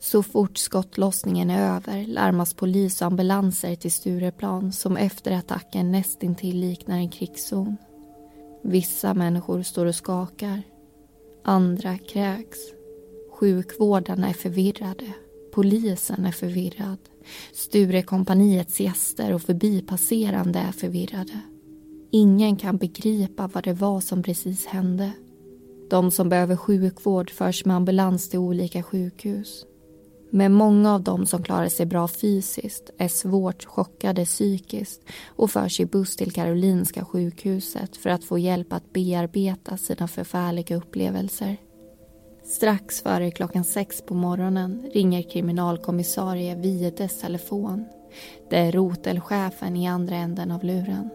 Så 0.00 0.22
fort 0.22 0.58
skottlossningen 0.58 1.50
är 1.50 1.76
över 1.76 2.04
larmas 2.06 2.54
polis 2.54 3.00
och 3.00 3.06
ambulanser 3.06 3.74
till 3.74 3.92
Stureplan 3.92 4.72
som 4.72 4.96
efter 4.96 5.32
attacken 5.32 5.92
nästintill 5.92 6.56
liknar 6.56 6.96
en 6.96 7.10
krigszon. 7.10 7.76
Vissa 8.62 9.14
människor 9.14 9.62
står 9.62 9.86
och 9.86 9.94
skakar. 9.94 10.62
Andra 11.44 11.98
kräks. 11.98 12.58
Sjukvårdarna 13.32 14.28
är 14.28 14.32
förvirrade. 14.32 15.14
Polisen 15.56 16.24
är 16.24 16.32
förvirrad. 16.32 16.98
Sturekompaniets 17.52 18.80
gäster 18.80 19.32
och 19.32 19.42
förbipasserande 19.42 20.58
är 20.58 20.72
förvirrade. 20.72 21.40
Ingen 22.10 22.56
kan 22.56 22.76
begripa 22.76 23.46
vad 23.46 23.64
det 23.64 23.72
var 23.72 24.00
som 24.00 24.22
precis 24.22 24.66
hände. 24.66 25.12
De 25.90 26.10
som 26.10 26.28
behöver 26.28 26.56
sjukvård 26.56 27.30
förs 27.30 27.64
med 27.64 27.76
ambulans 27.76 28.28
till 28.28 28.38
olika 28.38 28.82
sjukhus. 28.82 29.64
Men 30.30 30.52
många 30.52 30.94
av 30.94 31.02
dem 31.02 31.26
som 31.26 31.42
klarar 31.42 31.68
sig 31.68 31.86
bra 31.86 32.08
fysiskt 32.08 32.90
är 32.98 33.08
svårt 33.08 33.64
chockade 33.64 34.24
psykiskt 34.24 35.00
och 35.26 35.50
förs 35.50 35.80
i 35.80 35.86
buss 35.86 36.16
till 36.16 36.32
Karolinska 36.32 37.04
sjukhuset 37.04 37.96
för 37.96 38.10
att 38.10 38.24
få 38.24 38.38
hjälp 38.38 38.72
att 38.72 38.92
bearbeta 38.92 39.76
sina 39.76 40.08
förfärliga 40.08 40.76
upplevelser. 40.76 41.56
Strax 42.48 43.02
före 43.02 43.30
klockan 43.30 43.64
sex 43.64 44.02
på 44.02 44.14
morgonen 44.14 44.90
ringer 44.92 45.22
kriminalkommissarie 45.22 46.54
Wiedes 46.54 47.20
telefon. 47.20 47.84
Det 48.50 48.56
är 48.56 48.72
rotelchefen 48.72 49.76
i 49.76 49.88
andra 49.88 50.16
änden 50.16 50.50
av 50.50 50.64
luren. 50.64 51.10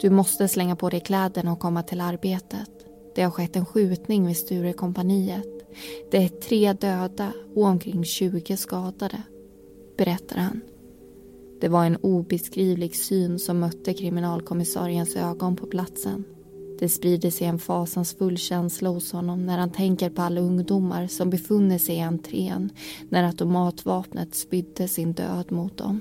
Du 0.00 0.10
måste 0.10 0.48
slänga 0.48 0.76
på 0.76 0.90
dig 0.90 1.00
kläderna 1.00 1.52
och 1.52 1.58
komma 1.58 1.82
till 1.82 2.00
arbetet. 2.00 2.70
Det 3.14 3.22
har 3.22 3.30
skett 3.30 3.56
en 3.56 3.66
skjutning 3.66 4.26
vid 4.26 4.36
Sturekompaniet. 4.36 5.68
Det 6.10 6.24
är 6.24 6.28
tre 6.28 6.72
döda 6.72 7.32
och 7.54 7.64
omkring 7.64 8.04
20 8.04 8.56
skadade, 8.56 9.22
berättar 9.96 10.36
han. 10.36 10.60
Det 11.60 11.68
var 11.68 11.84
en 11.84 11.96
obeskrivlig 11.96 12.96
syn 12.96 13.38
som 13.38 13.58
mötte 13.58 13.94
kriminalkommissariens 13.94 15.16
ögon 15.16 15.56
på 15.56 15.66
platsen. 15.66 16.24
Det 16.78 16.88
sprider 16.88 17.30
sig 17.30 17.46
en 17.46 17.58
fasansfull 17.58 18.38
känsla 18.38 18.88
hos 18.88 19.12
honom 19.12 19.46
när 19.46 19.58
han 19.58 19.70
tänker 19.70 20.10
på 20.10 20.22
alla 20.22 20.40
ungdomar 20.40 21.06
som 21.06 21.30
befunnit 21.30 21.82
sig 21.82 21.96
i 21.96 22.00
entrén 22.00 22.70
när 23.08 23.24
automatvapnet 23.24 24.34
spydde 24.34 24.88
sin 24.88 25.12
död 25.12 25.52
mot 25.52 25.76
dem. 25.76 26.00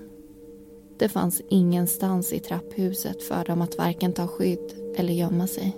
Det 1.00 1.10
fanns 1.10 1.42
ingenstans 1.50 2.34
i 2.34 2.40
trapphuset 2.40 3.24
för 3.24 3.46
dem 3.46 3.62
att 3.62 3.78
varken 3.78 4.14
ta 4.14 4.28
skydd 4.28 4.74
eller 4.98 5.14
gömma 5.14 5.48
sig. 5.48 5.76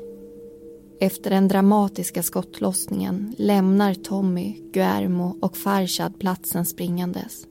Efter 0.99 1.29
den 1.29 1.47
dramatiska 1.47 2.23
skottlossningen 2.23 3.35
lämnar 3.37 3.93
Tommy, 3.93 4.55
Guermo 4.71 5.37
och 5.41 5.57
Farshad 5.57 6.19
platsen 6.19 6.65
springandes. 6.65 7.47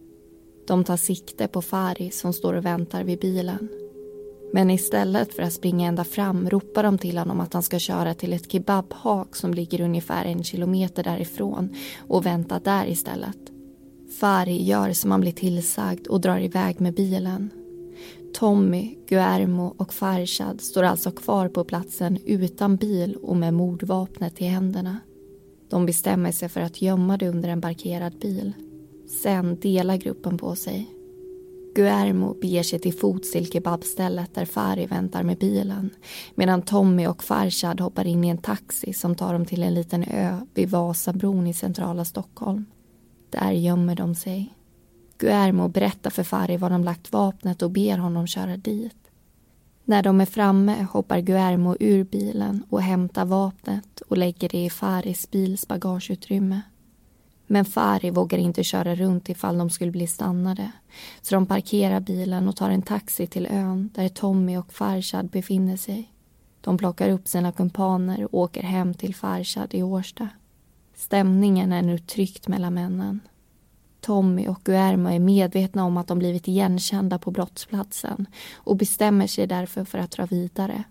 De 0.67 0.85
tar 0.85 0.97
sikte 0.97 1.49
på 1.49 1.63
Fari 1.63 2.11
som 2.11 2.33
står 2.33 2.55
och 2.55 2.65
väntar 2.65 3.05
vid 3.05 3.19
bilen. 3.19 3.69
Men 4.53 4.71
istället 4.71 5.35
för 5.35 5.43
att 5.43 5.53
springa 5.53 5.89
ända 5.89 6.05
fram 6.05 6.51
ropar 6.51 6.83
de 6.83 6.99
till 6.99 7.19
honom 7.19 7.41
att 7.41 7.53
han 7.53 7.63
ska 7.63 7.79
köra 7.79 8.15
till 8.15 8.33
ett 8.33 8.53
kebabhak 8.53 9.37
som 9.37 9.55
ligger 9.55 9.81
ungefär 9.81 10.25
en 10.25 10.45
kilometer 10.45 11.03
därifrån 11.03 11.75
och 12.09 12.27
vänta 12.27 12.59
där 12.59 12.87
istället. 12.87 13.39
Fari 14.21 14.65
gör 14.65 14.93
som 14.93 15.11
han 15.11 15.21
blir 15.21 15.33
tillsagd 15.33 16.07
och 16.07 16.21
drar 16.21 16.39
iväg 16.39 16.81
med 16.81 16.95
bilen. 16.95 17.51
Tommy, 18.35 18.95
Guermo 19.09 19.75
och 19.77 19.93
Farshad 19.93 20.61
står 20.61 20.83
alltså 20.83 21.11
kvar 21.11 21.49
på 21.49 21.65
platsen 21.65 22.19
utan 22.25 22.77
bil 22.77 23.17
och 23.17 23.37
med 23.37 23.55
mordvapnet 23.55 24.41
i 24.41 24.45
händerna. 24.45 24.99
De 25.71 25.87
bestämmer 25.87 26.33
sig 26.33 26.49
för 26.49 26.61
att 26.61 26.83
gömma 26.83 27.17
det 27.17 27.29
under 27.29 27.49
en 27.49 27.61
parkerad 27.61 28.19
bil. 28.19 28.53
Sen 29.23 29.61
delar 29.61 29.97
gruppen 29.97 30.39
på 30.39 30.57
sig. 30.57 30.96
Guermo 31.77 32.35
beger 32.35 32.63
sig 32.63 32.79
till 32.79 32.99
fots 32.99 33.33
till 33.33 33.53
kebabstället 33.53 34.35
där 34.35 34.45
Fari 34.45 34.87
väntar 34.87 35.23
med 35.23 35.39
bilen 35.39 35.91
medan 36.35 36.63
Tommy 36.63 37.07
och 37.07 37.25
Farshad 37.25 37.81
hoppar 37.81 38.07
in 38.07 38.25
i 38.25 38.29
en 38.29 38.39
taxi 38.39 38.93
som 38.93 39.15
tar 39.15 39.33
dem 39.33 39.45
till 39.45 39.63
en 39.63 39.75
liten 39.75 40.05
ö 40.05 40.41
vid 40.55 40.71
Vasabron 40.71 41.47
i 41.47 41.55
centrala 41.55 42.05
Stockholm. 42.05 42.67
Där 43.31 43.51
gömmer 43.51 43.95
de 43.95 44.15
sig. 44.15 44.55
Guermo 45.19 45.69
berättar 45.69 46.11
för 46.11 46.23
Fari 46.23 46.57
var 46.57 46.71
de 46.71 46.85
lagt 46.85 47.13
vapnet 47.13 47.63
och 47.63 47.71
ber 47.71 47.99
honom 47.99 48.27
köra 48.27 48.57
dit. 48.57 49.11
När 49.85 50.03
de 50.03 50.21
är 50.21 50.27
framme 50.27 50.87
hoppar 50.93 51.21
Guermo 51.21 51.77
ur 51.81 52.05
bilen 52.05 52.63
och 52.71 52.83
hämtar 52.83 53.25
vapnet 53.25 54.01
och 54.01 54.19
lägger 54.19 54.49
det 54.49 54.65
i 54.65 54.71
Faris 54.71 55.31
bils 55.31 55.69
bagageutrymme. 55.69 56.61
Men 57.47 57.65
Fari 57.65 58.11
vågar 58.11 58.39
inte 58.39 58.65
köra 58.65 58.95
runt 58.95 59.29
ifall 59.29 59.59
de 59.59 59.71
skulle 59.71 59.91
bli 59.91 60.07
stannade 60.07 60.73
så 61.21 61.35
de 61.35 61.47
parkerar 61.47 62.01
bilen 62.01 62.49
och 62.49 62.57
tar 62.57 62.71
en 62.71 62.83
taxi 62.83 63.27
till 63.27 63.47
ön 63.47 63.91
där 63.95 64.09
Tommy 64.09 64.57
och 64.57 64.73
Farshad 64.73 65.29
befinner 65.31 65.77
sig. 65.77 66.13
De 66.61 66.79
plockar 66.79 67.11
upp 67.11 67.29
sina 67.29 67.53
kumpaner 67.53 68.25
och 68.25 68.35
åker 68.35 68.63
hem 68.63 68.95
till 68.95 69.15
Farshad 69.15 69.75
i 69.75 69.83
Årsta. 69.83 70.29
Stämningen 70.95 71.73
är 71.73 71.83
nu 71.83 71.99
tryckt 71.99 72.49
mellan 72.49 72.75
männen. 72.75 73.21
Tommy 74.01 74.49
och 74.49 74.61
Guermo 74.65 75.09
är 75.09 75.19
medvetna 75.19 75.85
om 75.85 75.97
att 75.97 76.07
de 76.07 76.19
blivit 76.19 76.49
igenkända 76.49 77.19
på 77.19 77.31
brottsplatsen 77.31 78.27
och 78.55 78.77
bestämmer 78.77 79.27
sig 79.27 79.47
därför 79.47 79.85
för 79.85 79.99
att 79.99 80.11
dra 80.11 80.27
vidare. 80.27 80.85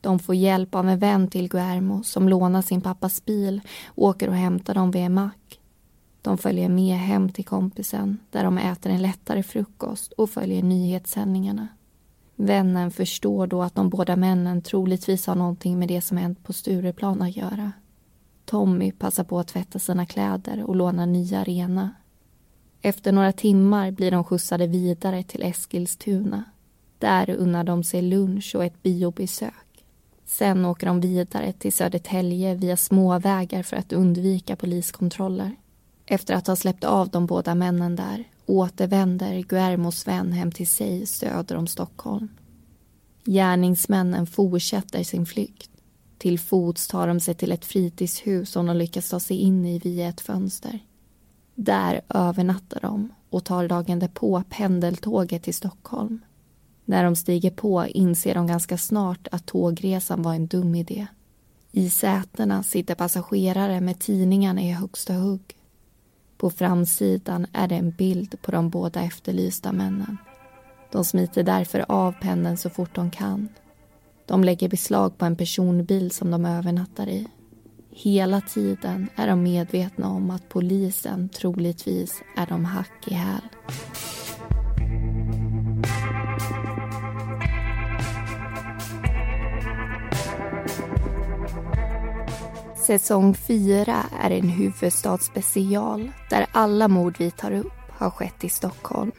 De 0.00 0.18
får 0.18 0.34
hjälp 0.34 0.74
av 0.74 0.88
en 0.88 0.98
vän 0.98 1.28
till 1.28 1.48
Guermo 1.48 2.02
som 2.02 2.28
lånar 2.28 2.62
sin 2.62 2.80
pappas 2.80 3.24
bil 3.24 3.60
och 3.86 4.08
åker 4.08 4.28
och 4.28 4.34
hämtar 4.34 4.74
dem 4.74 4.90
vid 4.90 5.02
en 5.02 5.14
mack. 5.14 5.60
De 6.24 6.38
följer 6.38 6.68
med 6.68 6.96
hem 6.96 7.28
till 7.28 7.44
kompisen 7.44 8.18
där 8.30 8.44
de 8.44 8.58
äter 8.58 8.92
en 8.92 9.02
lättare 9.02 9.42
frukost 9.42 10.12
och 10.12 10.30
följer 10.30 10.62
nyhetssändningarna. 10.62 11.68
Vännen 12.36 12.90
förstår 12.90 13.46
då 13.46 13.62
att 13.62 13.74
de 13.74 13.88
båda 13.88 14.16
männen 14.16 14.62
troligtvis 14.62 15.26
har 15.26 15.34
någonting 15.34 15.78
med 15.78 15.88
det 15.88 16.00
som 16.00 16.16
hänt 16.16 16.44
på 16.44 16.52
Stureplan 16.52 17.22
att 17.22 17.36
göra. 17.36 17.72
Tommy 18.44 18.92
passar 18.92 19.24
på 19.24 19.38
att 19.38 19.48
tvätta 19.48 19.78
sina 19.78 20.06
kläder 20.06 20.62
och 20.62 20.76
låna 20.76 21.06
nya 21.06 21.44
rena 21.44 21.90
efter 22.86 23.12
några 23.12 23.32
timmar 23.32 23.90
blir 23.90 24.10
de 24.10 24.24
skjutsade 24.24 24.66
vidare 24.66 25.22
till 25.22 25.42
Eskilstuna. 25.42 26.44
Där 26.98 27.30
unnar 27.30 27.64
de 27.64 27.84
sig 27.84 28.02
lunch 28.02 28.54
och 28.54 28.64
ett 28.64 28.82
biobesök. 28.82 29.84
Sen 30.24 30.64
åker 30.64 30.86
de 30.86 31.00
vidare 31.00 31.52
till 31.52 31.72
Södertälje 31.72 32.54
via 32.54 32.76
småvägar 32.76 33.62
för 33.62 33.76
att 33.76 33.92
undvika 33.92 34.56
poliskontroller. 34.56 35.56
Efter 36.06 36.34
att 36.34 36.46
ha 36.46 36.56
släppt 36.56 36.84
av 36.84 37.08
de 37.08 37.26
båda 37.26 37.54
männen 37.54 37.96
där 37.96 38.24
återvänder 38.46 39.42
Guermos 39.42 40.06
vän 40.06 40.32
hem 40.32 40.52
till 40.52 40.68
sig 40.68 41.06
söder 41.06 41.56
om 41.56 41.66
Stockholm. 41.66 42.28
Gärningsmännen 43.24 44.26
fortsätter 44.26 45.02
sin 45.02 45.26
flykt. 45.26 45.70
Till 46.18 46.38
fots 46.38 46.88
tar 46.88 47.08
de 47.08 47.20
sig 47.20 47.34
till 47.34 47.52
ett 47.52 47.64
fritidshus 47.64 48.50
som 48.50 48.66
de 48.66 48.76
lyckas 48.76 49.10
ta 49.10 49.20
sig 49.20 49.36
in 49.36 49.66
i 49.66 49.78
via 49.78 50.08
ett 50.08 50.20
fönster. 50.20 50.78
Där 51.54 52.00
övernattar 52.08 52.80
de 52.80 53.12
och 53.30 53.44
tar 53.44 53.68
dagen 53.68 53.98
därpå 53.98 54.42
pendeltåget 54.48 55.42
till 55.42 55.54
Stockholm. 55.54 56.20
När 56.84 57.04
de 57.04 57.16
stiger 57.16 57.50
på 57.50 57.86
inser 57.86 58.34
de 58.34 58.46
ganska 58.46 58.78
snart 58.78 59.28
att 59.32 59.46
tågresan 59.46 60.22
var 60.22 60.34
en 60.34 60.46
dum 60.46 60.74
idé. 60.74 61.06
I 61.72 61.90
sätena 61.90 62.62
sitter 62.62 62.94
passagerare 62.94 63.80
med 63.80 63.98
tidningarna 63.98 64.62
i 64.62 64.70
högsta 64.70 65.14
hugg. 65.14 65.56
På 66.36 66.50
framsidan 66.50 67.46
är 67.52 67.68
det 67.68 67.74
en 67.74 67.90
bild 67.90 68.42
på 68.42 68.52
de 68.52 68.70
båda 68.70 69.02
efterlysta 69.02 69.72
männen. 69.72 70.18
De 70.92 71.04
smiter 71.04 71.42
därför 71.42 71.84
av 71.88 72.12
pendeln 72.12 72.56
så 72.56 72.70
fort 72.70 72.94
de 72.94 73.10
kan. 73.10 73.48
De 74.26 74.44
lägger 74.44 74.68
beslag 74.68 75.18
på 75.18 75.24
en 75.24 75.36
personbil 75.36 76.10
som 76.10 76.30
de 76.30 76.44
övernattar 76.44 77.08
i. 77.08 77.26
Hela 77.90 78.40
tiden 78.40 79.08
är 79.16 79.26
de 79.26 79.42
medvetna 79.42 80.08
om 80.08 80.30
att 80.30 80.48
polisen 80.48 81.28
troligtvis 81.28 82.22
är 82.36 82.46
de 82.46 82.64
hack 82.64 83.08
i 83.08 83.14
häl. 83.14 83.42
Säsong 92.86 93.34
4 93.34 94.06
är 94.22 94.30
en 94.30 94.48
huvudstadsspecial 94.48 96.10
där 96.30 96.46
alla 96.52 96.88
mord 96.88 97.16
vi 97.18 97.30
tar 97.30 97.52
upp 97.52 97.72
har 97.90 98.10
skett 98.10 98.44
i 98.44 98.48
Stockholm. 98.48 99.12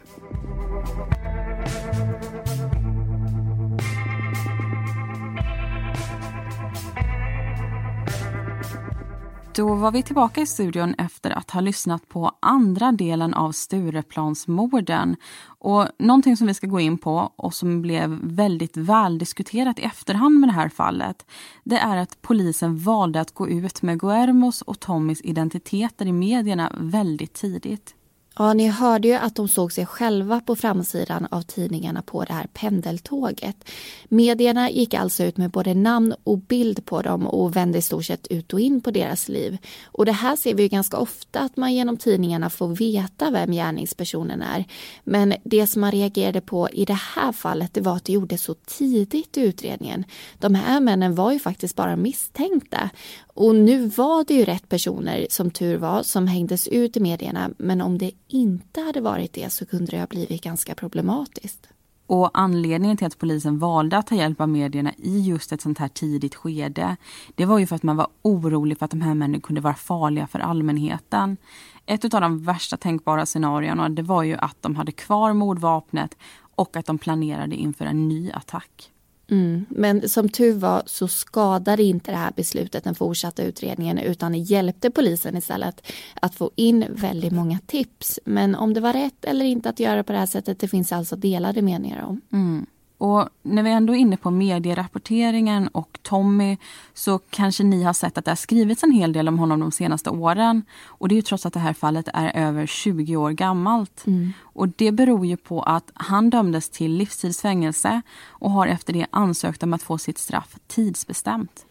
Då 9.55 9.75
var 9.75 9.91
vi 9.91 10.03
tillbaka 10.03 10.41
i 10.41 10.45
studion 10.45 10.95
efter 10.97 11.31
att 11.31 11.51
ha 11.51 11.61
lyssnat 11.61 12.09
på 12.09 12.31
andra 12.39 12.91
delen 12.91 13.33
av 13.33 13.51
Stureplansmorden. 13.51 15.15
Och 15.45 15.87
någonting 15.99 16.37
som 16.37 16.47
vi 16.47 16.53
ska 16.53 16.67
gå 16.67 16.79
in 16.79 16.97
på 16.97 17.31
och 17.35 17.53
som 17.53 17.81
blev 17.81 18.19
väldigt 18.23 18.77
väldiskuterat 18.77 19.79
i 19.79 19.81
efterhand 19.81 20.39
med 20.39 20.49
det 20.49 20.53
här 20.53 20.69
fallet 20.69 21.25
det 21.63 21.77
är 21.77 21.97
att 21.97 22.21
polisen 22.21 22.77
valde 22.77 23.21
att 23.21 23.33
gå 23.33 23.49
ut 23.49 23.81
med 23.81 23.99
Guermos 23.99 24.61
och 24.61 24.79
Tommys 24.79 25.21
identiteter 25.21 26.05
i 26.05 26.11
medierna 26.11 26.71
väldigt 26.77 27.33
tidigt. 27.33 27.95
Ja, 28.37 28.53
ni 28.53 28.67
hörde 28.67 29.07
ju 29.07 29.13
att 29.13 29.35
de 29.35 29.47
såg 29.47 29.71
sig 29.71 29.85
själva 29.85 30.39
på 30.39 30.55
framsidan 30.55 31.27
av 31.31 31.41
tidningarna 31.41 32.01
på 32.01 32.23
det 32.23 32.33
här 32.33 32.47
pendeltåget. 32.53 33.69
Medierna 34.09 34.69
gick 34.69 34.93
alltså 34.93 35.23
ut 35.23 35.37
med 35.37 35.51
både 35.51 35.73
namn 35.73 36.13
och 36.23 36.37
bild 36.37 36.85
på 36.85 37.01
dem 37.01 37.27
och 37.27 37.55
vände 37.55 37.77
i 37.77 37.81
stort 37.81 38.05
sett 38.05 38.27
ut 38.27 38.53
och 38.53 38.59
in 38.59 38.81
på 38.81 38.91
deras 38.91 39.29
liv. 39.29 39.57
Och 39.85 40.05
det 40.05 40.11
här 40.11 40.35
ser 40.35 40.53
vi 40.53 40.63
ju 40.63 40.69
ganska 40.69 40.97
ofta 40.97 41.39
att 41.39 41.57
man 41.57 41.73
genom 41.73 41.97
tidningarna 41.97 42.49
får 42.49 42.67
veta 42.67 43.31
vem 43.31 43.51
gärningspersonen 43.51 44.41
är. 44.41 44.65
Men 45.03 45.33
det 45.43 45.67
som 45.67 45.81
man 45.81 45.91
reagerade 45.91 46.41
på 46.41 46.69
i 46.69 46.85
det 46.85 46.99
här 47.15 47.31
fallet 47.31 47.73
det 47.73 47.81
var 47.81 47.95
att 47.95 48.05
det 48.05 48.13
gjordes 48.13 48.43
så 48.43 48.53
tidigt 48.53 49.37
i 49.37 49.41
utredningen. 49.41 50.03
De 50.39 50.55
här 50.55 50.79
männen 50.79 51.15
var 51.15 51.31
ju 51.31 51.39
faktiskt 51.39 51.75
bara 51.75 51.95
misstänkta. 51.95 52.89
Och 53.35 53.55
nu 53.55 53.87
var 53.87 54.23
det 54.23 54.33
ju 54.33 54.45
rätt 54.45 54.69
personer, 54.69 55.27
som 55.29 55.51
tur 55.51 55.77
var, 55.77 56.03
som 56.03 56.27
hängdes 56.27 56.67
ut 56.67 56.97
i 56.97 56.99
medierna. 56.99 57.49
Men 57.57 57.81
om 57.81 57.97
det 57.97 58.11
inte 58.27 58.81
hade 58.81 59.01
varit 59.01 59.33
det 59.33 59.49
så 59.49 59.65
kunde 59.65 59.91
det 59.91 59.99
ha 59.99 60.07
blivit 60.07 60.43
ganska 60.43 60.75
problematiskt. 60.75 61.69
Och 62.07 62.29
anledningen 62.33 62.97
till 62.97 63.07
att 63.07 63.17
polisen 63.17 63.59
valde 63.59 63.97
att 63.97 64.07
ta 64.07 64.15
hjälp 64.15 64.41
av 64.41 64.49
medierna 64.49 64.93
i 64.97 65.19
just 65.19 65.51
ett 65.51 65.61
sånt 65.61 65.77
här 65.77 65.87
tidigt 65.87 66.35
skede, 66.35 66.97
det 67.35 67.45
var 67.45 67.59
ju 67.59 67.67
för 67.67 67.75
att 67.75 67.83
man 67.83 67.97
var 67.97 68.07
orolig 68.21 68.77
för 68.77 68.85
att 68.85 68.91
de 68.91 69.01
här 69.01 69.13
männen 69.13 69.41
kunde 69.41 69.61
vara 69.61 69.75
farliga 69.75 70.27
för 70.27 70.39
allmänheten. 70.39 71.37
Ett 71.85 72.13
av 72.13 72.21
de 72.21 72.43
värsta 72.43 72.77
tänkbara 72.77 73.25
scenarierna 73.25 73.89
det 73.89 74.01
var 74.01 74.23
ju 74.23 74.35
att 74.35 74.61
de 74.61 74.75
hade 74.75 74.91
kvar 74.91 75.33
mordvapnet 75.33 76.17
och 76.55 76.77
att 76.77 76.85
de 76.85 76.97
planerade 76.97 77.55
inför 77.55 77.85
en 77.85 78.07
ny 78.07 78.31
attack. 78.31 78.91
Mm. 79.31 79.65
Men 79.69 80.09
som 80.09 80.29
tur 80.29 80.53
var 80.53 80.83
så 80.85 81.07
skadade 81.07 81.83
inte 81.83 82.11
det 82.11 82.17
här 82.17 82.33
beslutet 82.35 82.83
den 82.83 82.95
fortsatta 82.95 83.43
utredningen 83.43 83.97
utan 83.97 84.31
det 84.31 84.37
hjälpte 84.37 84.91
polisen 84.91 85.37
istället 85.37 85.87
att 86.21 86.35
få 86.35 86.51
in 86.55 86.85
väldigt 86.89 87.33
många 87.33 87.59
tips. 87.65 88.19
Men 88.25 88.55
om 88.55 88.73
det 88.73 88.79
var 88.79 88.93
rätt 88.93 89.25
eller 89.25 89.45
inte 89.45 89.69
att 89.69 89.79
göra 89.79 90.03
på 90.03 90.11
det 90.11 90.19
här 90.19 90.25
sättet 90.25 90.59
det 90.59 90.67
finns 90.67 90.91
alltså 90.91 91.15
delade 91.15 91.61
meningar 91.61 92.03
om. 92.03 92.21
Mm. 92.33 92.65
Och 92.97 93.29
när 93.43 93.63
vi 93.63 93.69
ändå 93.71 93.93
är 93.93 93.97
inne 93.97 94.17
på 94.17 94.31
medierapporteringen 94.31 95.67
och 95.67 95.99
Tommy 96.01 96.57
så 96.93 97.19
kanske 97.29 97.63
ni 97.63 97.83
har 97.83 97.93
sett 97.93 98.17
att 98.17 98.25
det 98.25 98.31
har 98.31 98.35
skrivits 98.35 98.83
en 98.83 98.91
hel 98.91 99.13
del 99.13 99.27
om 99.27 99.39
honom 99.39 99.59
de 99.59 99.71
senaste 99.71 100.09
åren. 100.09 100.63
Och 100.85 101.07
det 101.07 101.13
är 101.13 101.17
ju 101.17 101.21
trots 101.21 101.45
att 101.45 101.53
det 101.53 101.59
här 101.59 101.73
fallet 101.73 102.07
är 102.13 102.47
över 102.47 102.65
20 102.65 103.15
år 103.15 103.31
gammalt. 103.31 104.07
Mm. 104.07 104.33
Och 104.41 104.69
det 104.69 104.91
beror 104.91 105.25
ju 105.25 105.37
på 105.37 105.61
att 105.61 105.91
han 105.93 106.29
dömdes 106.29 106.69
till 106.69 106.91
livstidsfängelse 106.91 108.01
och 108.27 108.51
har 108.51 108.67
efter 108.67 108.93
det 108.93 109.05
ansökt 109.09 109.63
om 109.63 109.73
att 109.73 109.83
få 109.83 109.97
sitt 109.97 110.17
straff 110.17 110.55
tidsbestämt. 110.67 111.64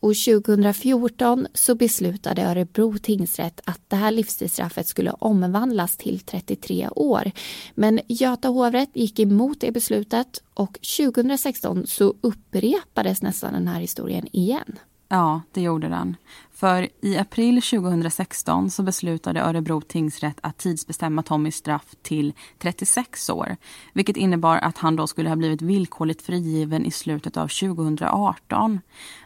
Och 0.00 0.14
2014 0.16 1.46
så 1.54 1.74
beslutade 1.74 2.42
Örebro 2.42 2.98
tingsrätt 2.98 3.60
att 3.64 3.80
det 3.88 3.96
här 3.96 4.10
livstidsstraffet 4.10 4.86
skulle 4.86 5.10
omvandlas 5.10 5.96
till 5.96 6.20
33 6.20 6.88
år. 6.96 7.30
Men 7.74 8.00
Göta 8.08 8.48
hovrätt 8.48 8.90
gick 8.94 9.18
emot 9.18 9.60
det 9.60 9.72
beslutet 9.72 10.42
och 10.54 10.78
2016 10.98 11.86
så 11.86 12.14
upprepades 12.20 13.22
nästan 13.22 13.52
den 13.52 13.68
här 13.68 13.80
historien 13.80 14.26
igen. 14.32 14.78
Ja, 15.12 15.40
det 15.52 15.60
gjorde 15.60 15.88
den. 15.88 16.16
För 16.52 16.88
i 17.00 17.18
april 17.18 17.62
2016 17.62 18.70
så 18.70 18.82
beslutade 18.82 19.40
Örebro 19.40 19.80
tingsrätt 19.80 20.38
att 20.40 20.58
tidsbestämma 20.58 21.22
Tommys 21.22 21.56
straff 21.56 21.94
till 22.02 22.32
36 22.58 23.30
år. 23.30 23.56
Vilket 23.92 24.16
innebar 24.16 24.56
att 24.56 24.78
han 24.78 24.96
då 24.96 25.06
skulle 25.06 25.28
ha 25.28 25.36
blivit 25.36 25.62
villkorligt 25.62 26.22
frigiven 26.22 26.86
i 26.86 26.90
slutet 26.90 27.36
av 27.36 27.48
2018. 27.48 28.80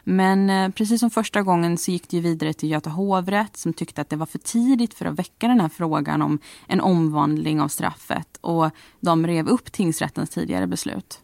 Men 0.04 0.50
eh, 0.50 0.70
precis 0.70 1.00
som 1.00 1.10
första 1.10 1.42
gången 1.42 1.78
så 1.78 1.90
gick 1.90 2.08
det 2.08 2.20
vidare 2.20 2.52
till 2.52 2.70
Göta 2.70 2.90
hovrätt 2.90 3.56
som 3.56 3.72
tyckte 3.72 4.00
att 4.00 4.10
det 4.10 4.16
var 4.16 4.26
för 4.26 4.38
tidigt 4.38 4.94
för 4.94 5.04
att 5.04 5.18
väcka 5.18 5.48
den 5.48 5.60
här 5.60 5.68
frågan 5.68 6.22
om 6.22 6.38
en 6.66 6.80
omvandling 6.80 7.60
av 7.60 7.68
straffet. 7.68 8.38
Och 8.40 8.70
de 9.00 9.26
rev 9.26 9.48
upp 9.48 9.72
tingsrättens 9.72 10.30
tidigare 10.30 10.66
beslut. 10.66 11.23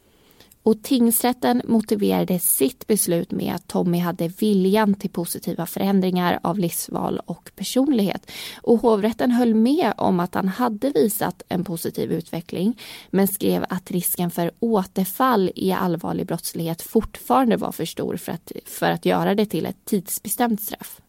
Och 0.63 0.83
tingsrätten 0.83 1.63
motiverade 1.65 2.39
sitt 2.39 2.87
beslut 2.87 3.31
med 3.31 3.55
att 3.55 3.69
Tommy 3.69 3.99
hade 3.99 4.29
viljan 4.29 4.95
till 4.95 5.11
positiva 5.11 5.67
förändringar 5.67 6.41
av 6.43 6.59
livsval 6.59 7.21
och 7.27 7.51
personlighet. 7.57 8.31
Och 8.63 8.79
hovrätten 8.79 9.31
höll 9.31 9.55
med 9.55 9.93
om 9.97 10.21
att 10.21 10.35
han 10.35 10.49
hade 10.49 10.91
visat 10.91 11.43
en 11.49 11.65
positiv 11.65 12.13
utveckling 12.13 12.79
men 13.11 13.29
skrev 13.29 13.65
att 13.69 13.91
risken 13.91 14.31
för 14.31 14.51
återfall 14.59 15.51
i 15.55 15.73
allvarlig 15.73 16.27
brottslighet 16.27 16.83
fortfarande 16.83 17.57
var 17.57 17.73
för 17.73 17.85
stor 17.85 18.17
för 18.17 18.33
att, 18.33 18.53
för 18.67 18.91
att 18.91 19.05
göra 19.05 19.35
det 19.35 19.47
till 19.47 19.67
ett 19.67 19.85
tidsbestämt 19.85 20.61
straff. 20.61 21.01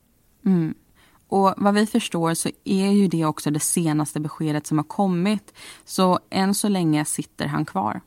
Mm. 0.46 0.74
Och 1.28 1.54
vad 1.58 1.74
vi 1.74 1.86
förstår 1.86 2.34
så 2.34 2.50
är 2.64 2.92
ju 2.92 3.08
det 3.08 3.26
också 3.26 3.52
det 3.52 3.60
senaste 3.60 4.20
beskedet 4.20 4.68
som 4.68 4.78
har 4.78 4.86
kommit. 4.86 5.54
Så 5.86 6.20
än 6.30 6.56
så 6.56 6.68
länge 6.68 7.06
sitter 7.06 7.46
han 7.46 7.66
kvar. 7.66 8.02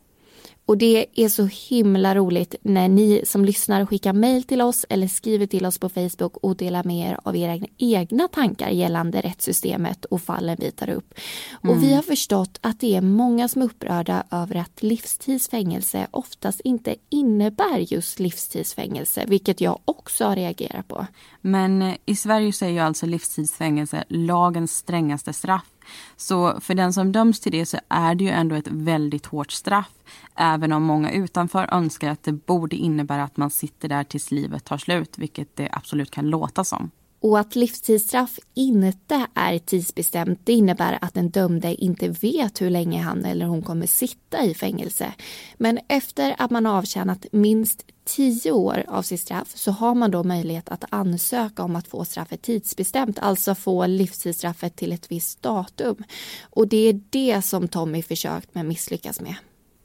Och 0.66 0.78
det 0.78 1.06
är 1.14 1.28
så 1.28 1.44
himla 1.44 2.14
roligt 2.14 2.54
när 2.62 2.88
ni 2.88 3.22
som 3.24 3.44
lyssnar 3.44 3.86
skickar 3.86 4.12
mejl 4.12 4.42
till 4.42 4.62
oss 4.62 4.86
eller 4.88 5.08
skriver 5.08 5.46
till 5.46 5.66
oss 5.66 5.78
på 5.78 5.88
Facebook 5.88 6.36
och 6.36 6.56
delar 6.56 6.84
med 6.84 7.10
er 7.10 7.18
av 7.22 7.36
era 7.36 7.66
egna 7.78 8.28
tankar 8.28 8.70
gällande 8.70 9.20
rättssystemet 9.20 10.04
och 10.04 10.22
fallen 10.22 10.56
vi 10.60 10.70
tar 10.70 10.90
upp. 10.90 11.14
Mm. 11.62 11.76
Och 11.76 11.82
vi 11.82 11.94
har 11.94 12.02
förstått 12.02 12.58
att 12.60 12.80
det 12.80 12.96
är 12.96 13.00
många 13.00 13.48
som 13.48 13.62
är 13.62 13.66
upprörda 13.66 14.24
över 14.30 14.56
att 14.56 14.82
livstidsfängelse 14.82 16.06
oftast 16.10 16.60
inte 16.60 16.94
innebär 17.08 17.78
just 17.78 18.20
livstidsfängelse, 18.20 19.24
vilket 19.26 19.60
jag 19.60 19.78
också 19.84 20.24
har 20.24 20.36
reagerat 20.36 20.88
på. 20.88 21.06
Men 21.40 21.82
eh, 21.82 21.94
i 22.06 22.16
Sverige 22.16 22.52
så 22.52 22.64
är 22.64 22.68
ju 22.68 22.78
alltså 22.78 23.06
livstidsfängelse 23.06 24.04
lagens 24.08 24.76
strängaste 24.76 25.32
straff 25.32 25.73
så 26.16 26.60
för 26.60 26.74
den 26.74 26.92
som 26.92 27.12
döms 27.12 27.40
till 27.40 27.52
det 27.52 27.66
så 27.66 27.78
är 27.88 28.14
det 28.14 28.24
ju 28.24 28.30
ändå 28.30 28.54
ett 28.54 28.68
väldigt 28.68 29.26
hårt 29.26 29.52
straff. 29.52 29.90
Även 30.36 30.72
om 30.72 30.82
många 30.82 31.12
utanför 31.12 31.74
önskar 31.74 32.10
att 32.10 32.22
det 32.22 32.32
borde 32.32 32.76
innebära 32.76 33.24
att 33.24 33.36
man 33.36 33.50
sitter 33.50 33.88
där 33.88 34.04
tills 34.04 34.30
livet 34.30 34.64
tar 34.64 34.78
slut, 34.78 35.18
vilket 35.18 35.56
det 35.56 35.68
absolut 35.72 36.10
kan 36.10 36.30
låta 36.30 36.64
som. 36.64 36.90
Och 37.20 37.38
att 37.38 37.56
livstidsstraff 37.56 38.38
inte 38.54 39.26
är 39.34 39.58
tidsbestämt 39.58 40.40
det 40.44 40.52
innebär 40.52 40.98
att 41.00 41.14
den 41.14 41.30
dömde 41.30 41.74
inte 41.74 42.08
vet 42.08 42.60
hur 42.60 42.70
länge 42.70 43.02
han 43.02 43.24
eller 43.24 43.46
hon 43.46 43.62
kommer 43.62 43.86
sitta 43.86 44.44
i 44.44 44.54
fängelse. 44.54 45.12
Men 45.56 45.78
efter 45.88 46.34
att 46.38 46.50
man 46.50 46.66
avtjänat 46.66 47.26
minst 47.32 47.82
tio 48.04 48.52
år 48.52 48.84
av 48.88 49.02
sitt 49.02 49.20
straff 49.20 49.48
så 49.54 49.70
har 49.70 49.94
man 49.94 50.10
då 50.10 50.24
möjlighet 50.24 50.68
att 50.68 50.84
ansöka 50.90 51.62
om 51.62 51.76
att 51.76 51.88
få 51.88 52.04
straffet 52.04 52.42
tidsbestämt, 52.42 53.18
alltså 53.18 53.54
få 53.54 53.86
livstidsstraffet 53.86 54.76
till 54.76 54.92
ett 54.92 55.12
visst 55.12 55.42
datum. 55.42 55.96
Och 56.42 56.68
det 56.68 56.88
är 56.88 57.00
det 57.10 57.42
som 57.42 57.68
Tommy 57.68 58.02
försökt 58.02 58.54
men 58.54 58.68
misslyckas 58.68 59.20
med. 59.20 59.34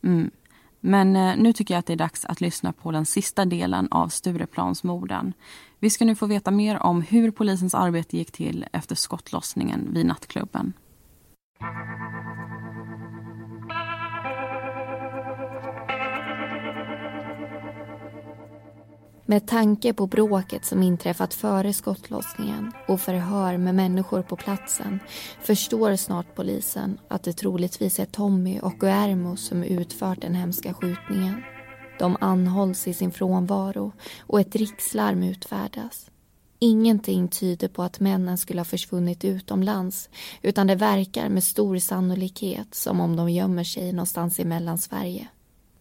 Mm. 0.03 0.31
Men 0.79 1.15
eh, 1.15 1.37
nu 1.37 1.53
tycker 1.53 1.73
jag 1.73 1.79
att 1.79 1.85
det 1.85 1.93
är 1.93 1.97
dags 1.97 2.25
att 2.25 2.41
lyssna 2.41 2.73
på 2.73 2.91
den 2.91 3.05
sista 3.05 3.45
delen 3.45 3.87
av 3.91 4.07
Stureplansmorden. 4.07 5.33
Vi 5.79 5.89
ska 5.89 6.05
nu 6.05 6.15
få 6.15 6.25
veta 6.25 6.51
mer 6.51 6.83
om 6.83 7.01
hur 7.01 7.31
polisens 7.31 7.75
arbete 7.75 8.17
gick 8.17 8.31
till 8.31 8.65
efter 8.73 8.95
skottlossningen 8.95 9.93
vid 9.93 10.05
nattklubben. 10.05 10.73
Med 19.29 19.47
tanke 19.47 19.93
på 19.93 20.07
bråket 20.07 20.65
som 20.65 20.83
inträffat 20.83 21.33
före 21.33 21.73
skottlossningen 21.73 22.71
och 22.87 23.01
förhör 23.01 23.57
med 23.57 23.75
människor 23.75 24.21
på 24.21 24.35
platsen 24.35 24.99
förstår 25.41 25.95
snart 25.95 26.35
polisen 26.35 26.97
att 27.07 27.23
det 27.23 27.33
troligtvis 27.33 27.99
är 27.99 28.05
Tommy 28.05 28.59
och 28.59 28.79
Guermo 28.79 29.35
som 29.35 29.63
utfört 29.63 30.21
den 30.21 30.35
hemska 30.35 30.73
skjutningen. 30.73 31.43
De 31.99 32.17
anhålls 32.21 32.87
i 32.87 32.93
sin 32.93 33.11
frånvaro 33.11 33.91
och 34.19 34.39
ett 34.39 34.55
rikslarm 34.55 35.23
utfärdas. 35.23 36.11
Ingenting 36.59 37.27
tyder 37.27 37.67
på 37.67 37.83
att 37.83 37.99
männen 37.99 38.37
skulle 38.37 38.59
ha 38.59 38.65
försvunnit 38.65 39.25
utomlands 39.25 40.09
utan 40.41 40.67
det 40.67 40.75
verkar 40.75 41.29
med 41.29 41.43
stor 41.43 41.77
sannolikhet 41.77 42.75
som 42.75 42.99
om 42.99 43.15
de 43.15 43.29
gömmer 43.29 43.63
sig 43.63 43.91
någonstans 43.91 44.39
i 44.39 44.45
Mellansverige. 44.45 45.27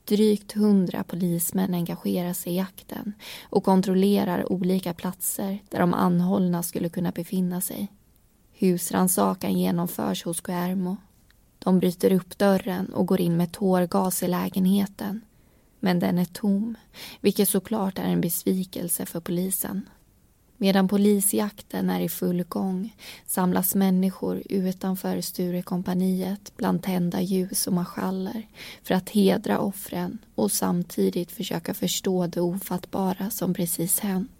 Drygt 0.08 0.52
hundra 0.52 1.04
polismän 1.04 1.74
engagerar 1.74 2.32
sig 2.32 2.52
i 2.52 2.56
jakten 2.56 3.12
och 3.42 3.64
kontrollerar 3.64 4.52
olika 4.52 4.94
platser 4.94 5.58
där 5.68 5.78
de 5.78 5.94
anhållna 5.94 6.62
skulle 6.62 6.88
kunna 6.88 7.10
befinna 7.10 7.60
sig. 7.60 7.88
Husrannsakan 8.52 9.58
genomförs 9.58 10.24
hos 10.24 10.40
Guermo. 10.40 10.96
De 11.58 11.78
bryter 11.78 12.12
upp 12.12 12.38
dörren 12.38 12.86
och 12.94 13.06
går 13.06 13.20
in 13.20 13.36
med 13.36 13.52
tårgas 13.52 14.22
i 14.22 14.28
lägenheten. 14.28 15.20
Men 15.80 15.98
den 15.98 16.18
är 16.18 16.24
tom, 16.24 16.74
vilket 17.20 17.48
såklart 17.48 17.98
är 17.98 18.08
en 18.08 18.20
besvikelse 18.20 19.06
för 19.06 19.20
polisen. 19.20 19.88
Medan 20.60 20.88
polisjakten 20.88 21.90
är 21.90 22.00
i 22.00 22.08
full 22.08 22.42
gång 22.42 22.96
samlas 23.26 23.74
människor 23.74 24.42
utanför 24.48 25.20
Sturekompaniet 25.20 26.52
bland 26.56 26.82
tända 26.82 27.20
ljus 27.20 27.66
och 27.66 27.72
marschaller 27.72 28.46
för 28.82 28.94
att 28.94 29.10
hedra 29.10 29.58
offren 29.58 30.18
och 30.34 30.52
samtidigt 30.52 31.32
försöka 31.32 31.74
förstå 31.74 32.26
det 32.26 32.40
ofattbara 32.40 33.30
som 33.30 33.54
precis 33.54 34.00
hänt. 34.00 34.30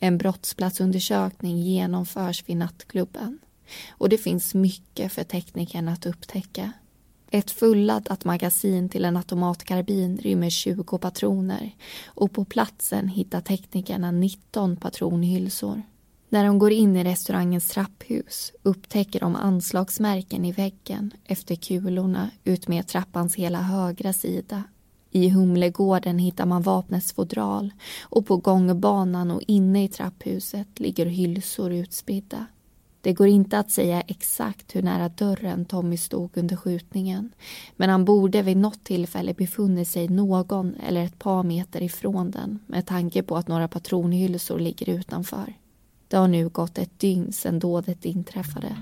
En 0.00 0.18
brottsplatsundersökning 0.18 1.58
genomförs 1.58 2.44
vid 2.46 2.56
nattklubben 2.56 3.38
och 3.90 4.08
det 4.08 4.18
finns 4.18 4.54
mycket 4.54 5.12
för 5.12 5.24
teknikerna 5.24 5.92
att 5.92 6.06
upptäcka. 6.06 6.72
Ett 7.36 7.50
fulladdat 7.50 8.24
magasin 8.24 8.88
till 8.88 9.04
en 9.04 9.16
automatkarbin 9.16 10.18
rymmer 10.18 10.50
20 10.50 10.98
patroner 10.98 11.74
och 12.06 12.32
på 12.32 12.44
platsen 12.44 13.08
hittar 13.08 13.40
teknikerna 13.40 14.10
19 14.10 14.76
patronhylsor. 14.76 15.82
När 16.28 16.44
de 16.44 16.58
går 16.58 16.72
in 16.72 16.96
i 16.96 17.04
restaurangens 17.04 17.68
trapphus 17.68 18.52
upptäcker 18.62 19.20
de 19.20 19.36
anslagsmärken 19.36 20.44
i 20.44 20.52
väggen 20.52 21.10
efter 21.24 21.54
kulorna 21.54 22.30
utmed 22.44 22.86
trappans 22.86 23.34
hela 23.34 23.62
högra 23.62 24.12
sida. 24.12 24.62
I 25.10 25.28
Humlegården 25.28 26.18
hittar 26.18 26.46
man 26.46 26.62
vapnets 26.62 27.12
fodral 27.12 27.72
och 28.02 28.26
på 28.26 28.36
gångbanan 28.36 29.30
och 29.30 29.42
inne 29.46 29.84
i 29.84 29.88
trapphuset 29.88 30.80
ligger 30.80 31.06
hylsor 31.06 31.72
utspridda. 31.72 32.46
Det 33.06 33.12
går 33.12 33.26
inte 33.28 33.58
att 33.58 33.70
säga 33.70 34.00
exakt 34.00 34.76
hur 34.76 34.82
nära 34.82 35.08
dörren 35.08 35.64
Tommy 35.64 35.96
stod 35.96 36.36
under 36.36 36.56
skjutningen 36.56 37.32
men 37.76 37.90
han 37.90 38.04
borde 38.04 38.42
vid 38.42 38.56
något 38.56 38.84
tillfälle 38.84 39.34
befunnit 39.34 39.88
sig 39.88 40.08
någon 40.08 40.74
eller 40.74 41.04
ett 41.04 41.18
par 41.18 41.42
meter 41.42 41.82
ifrån 41.82 42.30
den 42.30 42.58
med 42.66 42.86
tanke 42.86 43.22
på 43.22 43.36
att 43.36 43.48
några 43.48 43.68
patronhylsor 43.68 44.58
ligger 44.58 44.90
utanför. 44.90 45.54
Det 46.08 46.16
har 46.16 46.28
nu 46.28 46.48
gått 46.48 46.78
ett 46.78 47.00
dygn 47.00 47.32
sedan 47.32 47.58
dådet 47.58 48.04
inträffade. 48.04 48.76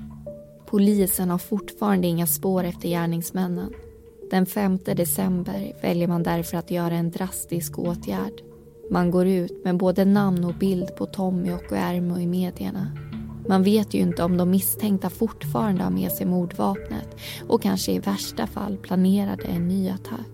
Polisen 0.66 1.30
har 1.30 1.38
fortfarande 1.38 2.06
inga 2.06 2.26
spår 2.26 2.64
efter 2.64 2.88
gärningsmännen. 2.88 3.72
Den 4.30 4.46
5 4.46 4.78
december 4.84 5.72
väljer 5.82 6.08
man 6.08 6.22
därför 6.22 6.56
att 6.56 6.70
göra 6.70 6.94
en 6.94 7.10
drastisk 7.10 7.78
åtgärd. 7.78 8.42
Man 8.90 9.10
går 9.10 9.26
ut 9.26 9.64
med 9.64 9.76
både 9.76 10.04
namn 10.04 10.44
och 10.44 10.54
bild 10.54 10.96
på 10.96 11.06
Tommy 11.06 11.52
och 11.52 11.64
Guermo 11.68 12.18
i 12.18 12.26
medierna 12.26 13.03
man 13.48 13.62
vet 13.62 13.94
ju 13.94 13.98
inte 13.98 14.24
om 14.24 14.36
de 14.36 14.50
misstänkta 14.50 15.10
fortfarande 15.10 15.82
har 15.84 15.90
med 15.90 16.12
sig 16.12 16.26
mordvapnet 16.26 17.16
och 17.48 17.62
kanske 17.62 17.92
i 17.92 17.98
värsta 17.98 18.46
fall 18.46 18.76
planerade 18.76 19.44
en 19.44 19.68
ny 19.68 19.88
attack. 19.88 20.26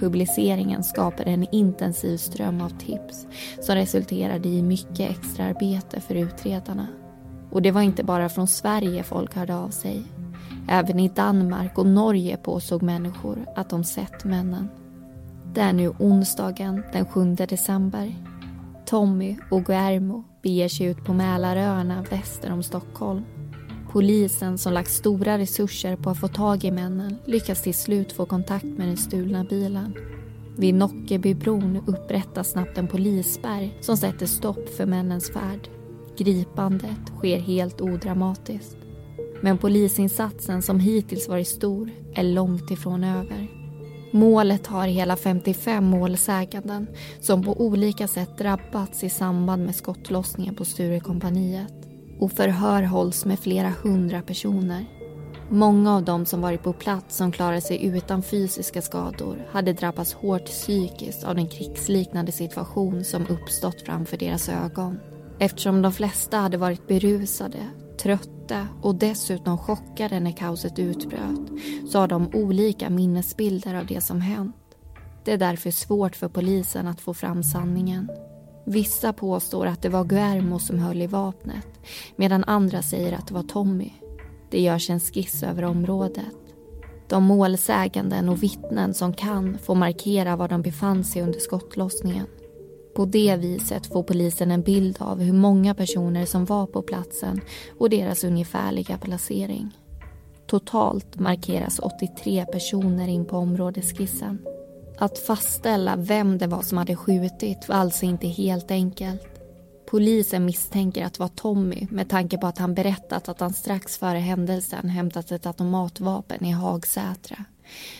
Publiceringen 0.00 0.84
skapade 0.84 1.30
en 1.30 1.46
intensiv 1.52 2.16
ström 2.16 2.60
av 2.60 2.70
tips 2.70 3.26
som 3.60 3.74
resulterade 3.74 4.48
i 4.48 4.62
mycket 4.62 5.10
extraarbete 5.10 6.00
för 6.00 6.14
utredarna. 6.14 6.86
Och 7.50 7.62
det 7.62 7.70
var 7.70 7.82
inte 7.82 8.04
bara 8.04 8.28
från 8.28 8.48
Sverige 8.48 9.02
folk 9.02 9.34
hörde 9.34 9.56
av 9.56 9.68
sig. 9.68 10.02
Även 10.68 11.00
i 11.00 11.08
Danmark 11.08 11.78
och 11.78 11.86
Norge 11.86 12.36
påstod 12.36 12.82
människor 12.82 13.46
att 13.56 13.70
de 13.70 13.84
sett 13.84 14.24
männen. 14.24 14.68
Det 15.54 15.60
är 15.60 15.72
nu 15.72 15.88
onsdagen 15.88 16.82
den 16.92 17.06
7 17.06 17.34
december. 17.34 18.14
Tommy 18.86 19.36
och 19.50 19.64
Guermo 19.64 20.24
beger 20.42 20.68
sig 20.68 20.86
ut 20.86 21.04
på 21.04 21.12
Mälaröarna 21.12 22.04
väster 22.10 22.52
om 22.52 22.62
Stockholm. 22.62 23.22
Polisen 23.92 24.58
som 24.58 24.72
lagt 24.72 24.90
stora 24.90 25.38
resurser 25.38 25.96
på 25.96 26.10
att 26.10 26.20
få 26.20 26.28
tag 26.28 26.64
i 26.64 26.70
männen 26.70 27.16
lyckas 27.24 27.62
till 27.62 27.74
slut 27.74 28.12
få 28.12 28.26
kontakt 28.26 28.64
med 28.64 28.88
den 28.88 28.96
stulna 28.96 29.44
bilen. 29.44 29.94
Vid 30.56 30.74
Nockebybron 30.74 31.82
upprättas 31.86 32.50
snabbt 32.50 32.78
en 32.78 32.88
polisspärr 32.88 33.70
som 33.80 33.96
sätter 33.96 34.26
stopp 34.26 34.68
för 34.68 34.86
männens 34.86 35.30
färd. 35.30 35.68
Gripandet 36.18 37.12
sker 37.18 37.38
helt 37.38 37.80
odramatiskt. 37.80 38.76
Men 39.40 39.58
polisinsatsen 39.58 40.62
som 40.62 40.80
hittills 40.80 41.28
varit 41.28 41.48
stor 41.48 41.90
är 42.14 42.24
långt 42.24 42.70
ifrån 42.70 43.04
över. 43.04 43.65
Målet 44.10 44.66
har 44.66 44.86
hela 44.86 45.16
55 45.16 45.84
målsäganden 45.84 46.86
som 47.20 47.42
på 47.42 47.60
olika 47.60 48.08
sätt 48.08 48.38
drabbats 48.38 49.04
i 49.04 49.08
samband 49.08 49.64
med 49.64 49.74
skottlossningen 49.74 50.54
på 50.54 50.64
Sturekompaniet. 50.64 51.72
Och 52.20 52.32
förhör 52.32 52.82
hålls 52.82 53.24
med 53.24 53.38
flera 53.38 53.72
hundra 53.82 54.22
personer. 54.22 54.84
Många 55.50 55.96
av 55.96 56.04
dem 56.04 56.26
som 56.26 56.40
varit 56.40 56.62
på 56.62 56.72
plats 56.72 57.16
som 57.16 57.32
klarade 57.32 57.60
sig 57.60 57.84
utan 57.84 58.22
fysiska 58.22 58.82
skador 58.82 59.46
hade 59.50 59.72
drabbats 59.72 60.14
hårt 60.14 60.44
psykiskt 60.44 61.24
av 61.24 61.34
den 61.34 61.48
krigsliknande 61.48 62.32
situation 62.32 63.04
som 63.04 63.26
uppstått 63.26 63.82
framför 63.82 64.16
deras 64.16 64.48
ögon. 64.48 64.98
Eftersom 65.38 65.82
de 65.82 65.92
flesta 65.92 66.36
hade 66.36 66.56
varit 66.56 66.88
berusade 66.88 67.58
trötta 67.98 68.68
och 68.82 68.94
dessutom 68.94 69.58
chockade 69.58 70.20
när 70.20 70.32
kaoset 70.32 70.78
utbröt 70.78 71.50
så 71.88 71.98
har 71.98 72.08
de 72.08 72.30
olika 72.34 72.90
minnesbilder 72.90 73.74
av 73.74 73.86
det 73.86 74.00
som 74.00 74.20
hänt. 74.20 74.56
Det 75.24 75.32
är 75.32 75.38
därför 75.38 75.70
svårt 75.70 76.16
för 76.16 76.28
polisen 76.28 76.86
att 76.86 77.00
få 77.00 77.14
fram 77.14 77.42
sanningen. 77.42 78.10
Vissa 78.66 79.12
påstår 79.12 79.66
att 79.66 79.82
det 79.82 79.88
var 79.88 80.04
Guermo 80.04 80.58
som 80.58 80.78
höll 80.78 81.02
i 81.02 81.06
vapnet 81.06 81.80
medan 82.16 82.44
andra 82.44 82.82
säger 82.82 83.12
att 83.12 83.26
det 83.26 83.34
var 83.34 83.42
Tommy. 83.42 83.92
Det 84.50 84.60
görs 84.60 84.90
en 84.90 85.00
skiss 85.00 85.42
över 85.42 85.64
området. 85.64 86.26
De 87.08 87.24
målsäganden 87.24 88.28
och 88.28 88.42
vittnen 88.42 88.94
som 88.94 89.14
kan 89.14 89.58
får 89.58 89.74
markera 89.74 90.36
var 90.36 90.48
de 90.48 90.62
befann 90.62 91.04
sig 91.04 91.22
under 91.22 91.38
skottlossningen. 91.38 92.26
På 92.96 93.04
det 93.04 93.36
viset 93.36 93.86
får 93.86 94.02
polisen 94.02 94.50
en 94.50 94.62
bild 94.62 94.96
av 95.00 95.20
hur 95.20 95.32
många 95.32 95.74
personer 95.74 96.26
som 96.26 96.44
var 96.44 96.66
på 96.66 96.82
platsen 96.82 97.40
och 97.78 97.90
deras 97.90 98.24
ungefärliga 98.24 98.98
placering. 98.98 99.76
Totalt 100.46 101.18
markeras 101.18 101.78
83 101.78 102.46
personer 102.52 103.08
in 103.08 103.24
på 103.24 103.36
områdesskissen. 103.36 104.38
Att 104.98 105.18
fastställa 105.18 105.96
vem 105.96 106.38
det 106.38 106.46
var 106.46 106.62
som 106.62 106.78
hade 106.78 106.96
skjutit 106.96 107.68
var 107.68 107.76
alltså 107.76 108.04
inte 108.06 108.28
helt 108.28 108.70
enkelt. 108.70 109.40
Polisen 109.90 110.44
misstänker 110.44 111.04
att 111.04 111.14
det 111.14 111.20
var 111.20 111.28
Tommy 111.28 111.86
med 111.90 112.08
tanke 112.08 112.38
på 112.38 112.46
att 112.46 112.58
han 112.58 112.74
berättat 112.74 113.28
att 113.28 113.40
han 113.40 113.52
strax 113.52 113.98
före 113.98 114.18
händelsen 114.18 114.88
hämtat 114.88 115.32
ett 115.32 115.46
automatvapen 115.46 116.44
i 116.44 116.50
Hagsätra. 116.50 117.44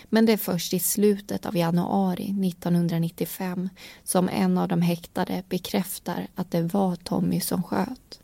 Men 0.04 0.26
det 0.26 0.32
är 0.32 0.36
först 0.36 0.74
i 0.74 0.78
slutet 0.78 1.46
av 1.46 1.56
januari 1.56 2.48
1995 2.48 3.68
som 4.04 4.28
en 4.28 4.58
av 4.58 4.68
de 4.68 4.82
häktade 4.82 5.42
bekräftar 5.48 6.26
att 6.34 6.50
det 6.50 6.62
var 6.62 6.96
Tommy 6.96 7.40
som 7.40 7.62
sköt. 7.62 8.20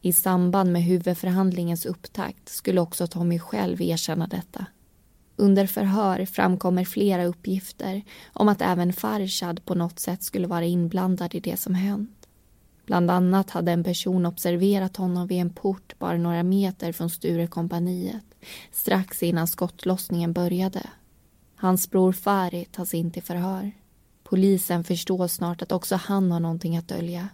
I 0.00 0.12
samband 0.12 0.72
med 0.72 0.82
huvudförhandlingens 0.82 1.86
upptakt 1.86 2.48
skulle 2.48 2.80
också 2.80 3.06
Tommy 3.06 3.38
själv 3.38 3.82
erkänna 3.82 4.26
detta. 4.26 4.66
Under 5.36 5.66
förhör 5.66 6.24
framkommer 6.24 6.84
flera 6.84 7.24
uppgifter 7.24 8.02
om 8.32 8.48
att 8.48 8.62
även 8.62 8.92
Farshad 8.92 9.64
på 9.64 9.74
något 9.74 9.98
sätt 9.98 10.22
skulle 10.22 10.46
vara 10.46 10.64
inblandad 10.64 11.34
i 11.34 11.40
det 11.40 11.56
som 11.56 11.74
hänt. 11.74 12.19
Bland 12.90 13.10
annat 13.10 13.50
hade 13.50 13.72
en 13.72 13.84
person 13.84 14.26
observerat 14.26 14.96
honom 14.96 15.26
vid 15.26 15.40
en 15.40 15.50
port 15.50 15.98
bara 15.98 16.16
några 16.16 16.42
meter 16.42 16.92
från 16.92 17.10
Sturekompaniet 17.10 18.24
strax 18.72 19.22
innan 19.22 19.46
skottlossningen 19.46 20.32
började. 20.32 20.82
Hans 21.56 21.90
bror 21.90 22.12
Fari 22.12 22.64
tas 22.64 22.94
in 22.94 23.10
till 23.10 23.22
förhör. 23.22 23.72
Polisen 24.22 24.84
förstår 24.84 25.26
snart 25.26 25.62
att 25.62 25.72
också 25.72 25.96
han 25.96 26.32
har 26.32 26.40
någonting 26.40 26.76
att 26.76 26.88
dölja. 26.88 27.28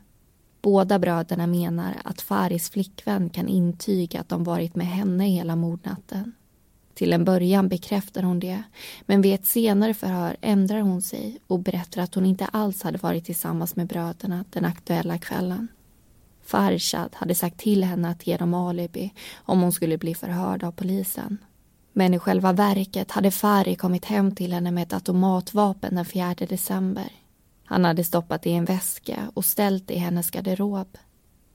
Båda 0.63 0.99
bröderna 0.99 1.47
menar 1.47 1.97
att 2.05 2.21
Faris 2.21 2.71
flickvän 2.71 3.31
kan 3.31 3.49
intyga 3.49 4.21
att 4.21 4.29
de 4.29 4.45
varit 4.45 4.75
med 4.75 4.87
henne 4.87 5.25
hela 5.25 5.57
mordnatten. 5.57 6.33
Till 6.97 7.13
en 7.13 7.25
början 7.25 7.69
bekräftar 7.69 8.23
hon 8.23 8.41
det 8.41 8.63
men 9.07 9.23
vid 9.23 9.35
ett 9.35 9.47
senare 9.47 9.95
förhör 9.95 10.37
ändrar 10.41 10.81
hon 10.81 11.03
sig 11.03 11.39
och 11.47 11.59
berättar 11.59 12.03
att 12.03 12.15
hon 12.15 12.27
inte 12.27 12.47
alls 12.47 12.83
hade 12.83 12.99
varit 12.99 13.25
tillsammans 13.25 13.77
med 13.77 13.87
bröderna 13.87 14.45
den 14.51 14.65
aktuella 14.65 15.19
kvällen. 15.19 15.69
Farshad 16.45 17.11
hade 17.13 17.35
sagt 17.35 17.59
till 17.59 17.85
henne 17.85 18.11
att 18.11 18.27
ge 18.27 18.37
dem 18.37 18.55
alibi 18.55 19.13
om 19.35 19.61
hon 19.61 19.73
skulle 19.73 19.99
bli 19.99 20.15
förhörd 20.15 20.65
av 20.65 20.73
polisen. 20.73 21.39
Men 21.93 22.15
i 22.15 22.19
själva 22.19 22.53
verket 22.53 23.11
hade 23.11 23.31
Fari 23.31 23.75
kommit 23.75 24.05
hem 24.05 24.35
till 24.35 24.53
henne 24.53 24.71
med 24.71 24.83
ett 24.83 24.93
automatvapen 24.93 25.95
den 25.95 26.05
4 26.05 26.35
december. 26.35 27.13
Han 27.65 27.85
hade 27.85 28.05
stoppat 28.05 28.43
det 28.43 28.51
i 28.51 28.55
en 28.55 28.65
väska 28.65 29.31
och 29.35 29.45
ställt 29.45 29.89
det 29.89 29.95
i 29.95 29.99
hennes 29.99 30.31
garderob. 30.31 30.99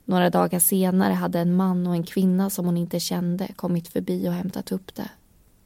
Några 0.05 0.29
dagar 0.29 0.59
senare 0.59 1.13
hade 1.13 1.39
en 1.39 1.55
man 1.55 1.87
och 1.87 1.93
en 1.93 2.03
kvinna 2.03 2.49
som 2.49 2.65
hon 2.65 2.77
inte 2.77 2.99
kände 2.99 3.47
kommit 3.47 3.87
förbi 3.87 4.29
och 4.29 4.33
hämtat 4.33 4.71
upp 4.71 4.95
det. 4.95 5.09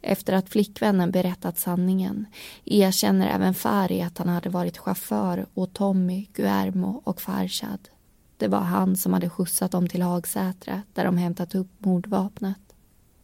Efter 0.07 0.33
att 0.33 0.49
flickvännen 0.49 1.11
berättat 1.11 1.59
sanningen 1.59 2.25
erkänner 2.65 3.27
även 3.27 3.53
Fari 3.53 4.01
att 4.01 4.17
han 4.17 4.27
hade 4.27 4.49
varit 4.49 4.77
chaufför 4.77 5.45
åt 5.53 5.73
Tommy, 5.73 6.27
Guermo 6.33 7.01
och 7.03 7.21
Farshad. 7.21 7.89
Det 8.37 8.47
var 8.47 8.59
han 8.59 8.95
som 8.95 9.13
hade 9.13 9.29
skjutsat 9.29 9.71
dem 9.71 9.87
till 9.87 10.01
Hagsätra 10.01 10.81
där 10.93 11.05
de 11.05 11.17
hämtat 11.17 11.55
upp 11.55 11.67
mordvapnet. 11.77 12.75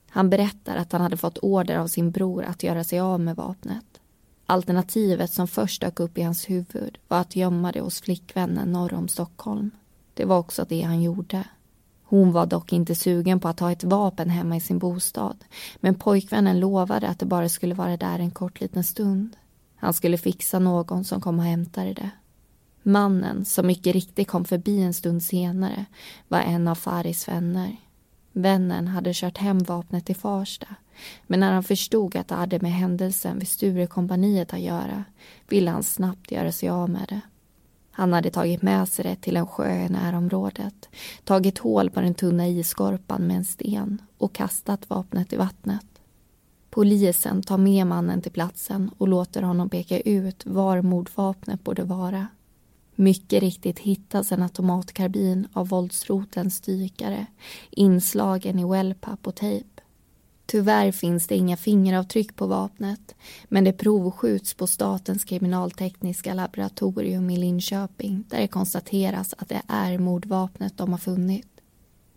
Han 0.10 0.30
berättar 0.30 0.76
att 0.76 0.92
han 0.92 1.02
hade 1.02 1.18
fått 1.18 1.38
order 1.38 1.78
av 1.78 1.88
sin 1.88 2.12
bror 2.12 2.44
att 2.44 2.64
göra 2.64 2.84
sig 2.84 3.00
av 3.00 3.20
med 3.20 3.36
vapnet. 3.36 3.86
Alternativet 4.46 5.32
som 5.32 5.48
först 5.48 5.82
dök 5.82 6.00
upp 6.00 6.18
i 6.18 6.22
hans 6.22 6.50
huvud 6.50 6.98
var 7.08 7.20
att 7.20 7.36
gömma 7.36 7.72
det 7.72 7.82
hos 7.82 8.02
flickvännen 8.02 8.72
norr 8.72 8.94
om 8.94 9.08
Stockholm. 9.08 9.72
Det 10.14 10.26
var 10.26 10.38
också 10.38 10.66
det 10.70 10.82
han 10.82 11.02
gjorde. 11.02 11.44
Hon 12.12 12.32
var 12.32 12.46
dock 12.46 12.74
inte 12.74 12.96
sugen 12.96 13.40
på 13.40 13.48
att 13.48 13.60
ha 13.60 13.72
ett 13.72 13.84
vapen 13.84 14.30
hemma 14.30 14.56
i 14.56 14.60
sin 14.60 14.80
bostad 14.80 15.46
men 15.80 15.96
pojkvännen 15.96 16.60
lovade 16.60 17.08
att 17.08 17.20
det 17.20 17.26
bara 17.26 17.50
skulle 17.50 17.76
vara 17.76 17.98
där 17.98 18.20
en 18.20 18.32
kort 18.32 18.62
liten 18.62 18.84
stund. 18.84 19.36
Han 19.76 19.94
skulle 19.94 20.18
fixa 20.18 20.60
någon 20.60 21.04
som 21.04 21.22
kom 21.22 21.40
och 21.40 21.46
hämtade 21.46 21.94
det. 21.94 22.10
Mannen, 22.84 23.46
som 23.46 23.68
mycket 23.68 23.94
riktigt 23.94 24.28
kom 24.28 24.46
förbi 24.46 24.82
en 24.82 24.94
stund 24.94 25.24
senare, 25.24 25.86
var 26.28 26.40
en 26.40 26.68
av 26.68 26.76
Faris 26.76 27.28
vänner. 27.28 27.78
Vännen 28.32 28.88
hade 28.88 29.14
kört 29.14 29.38
hem 29.38 29.60
vapnet 29.60 30.06
till 30.06 30.16
Farsta 30.16 30.68
men 31.28 31.40
när 31.40 31.54
han 31.54 31.64
förstod 31.64 32.16
att 32.16 32.28
det 32.28 32.36
hade 32.36 32.60
med 32.60 32.74
händelsen 32.74 33.40
vid 33.40 33.48
Sturekompaniet 33.48 34.54
att 34.54 34.60
göra 34.60 35.04
ville 35.48 35.72
han 35.72 35.84
snabbt 35.84 36.32
göra 36.32 36.52
sig 36.52 36.70
av 36.70 36.90
med 36.90 37.06
det. 37.10 37.22
Han 37.92 38.14
hade 38.14 38.30
tagit 38.30 38.62
med 38.62 38.88
sig 38.88 39.04
det 39.04 39.16
till 39.16 39.38
en 39.38 39.48
sjö 39.48 39.86
i 39.86 39.90
närområdet, 39.90 40.90
tagit 41.24 41.58
hål 41.58 41.90
på 41.90 42.02
den 42.02 42.14
tunna 42.14 42.48
isskorpan 42.48 43.28
med 43.28 43.38
en 43.38 43.46
sten 43.46 44.02
och 44.18 44.34
kastat 44.34 44.90
vapnet 44.90 45.34
i 45.34 45.36
vattnet. 45.36 45.86
Polisen 46.70 47.42
tar 47.42 47.58
med 47.58 47.88
mannen 47.88 48.22
till 48.22 48.32
platsen 48.32 48.92
och 48.98 49.08
låter 49.08 49.42
honom 49.42 49.70
peka 49.70 50.00
ut 50.00 50.46
var 50.46 50.82
mordvapnet 50.82 51.64
borde 51.64 51.84
vara. 51.84 52.28
Mycket 52.96 53.44
riktigt 53.44 53.80
hittas 53.80 54.32
en 54.32 54.44
automatkarbin 54.44 55.48
av 55.54 55.68
våldsrotens 55.68 56.62
dykare 56.62 57.26
inslagen 57.72 58.60
i 58.60 58.66
wellpapp 58.66 59.28
och 59.28 59.36
tejp. 59.36 59.81
Tyvärr 60.52 60.92
finns 60.92 61.28
det 61.28 61.36
inga 61.36 61.58
fingeravtryck 61.58 62.36
på 62.36 62.48
vapnet 62.48 63.16
men 63.44 63.64
det 63.64 63.74
provskjuts 63.74 64.54
på 64.54 64.68
Statens 64.68 65.24
kriminaltekniska 65.24 66.34
laboratorium 66.34 67.30
i 67.30 67.38
Linköping 67.38 68.24
där 68.30 68.42
det 68.42 68.48
konstateras 68.48 69.34
att 69.38 69.50
det 69.50 69.62
är 69.68 69.98
mordvapnet 69.98 70.78
de 70.78 70.92
har 70.92 70.98
funnit. 70.98 71.48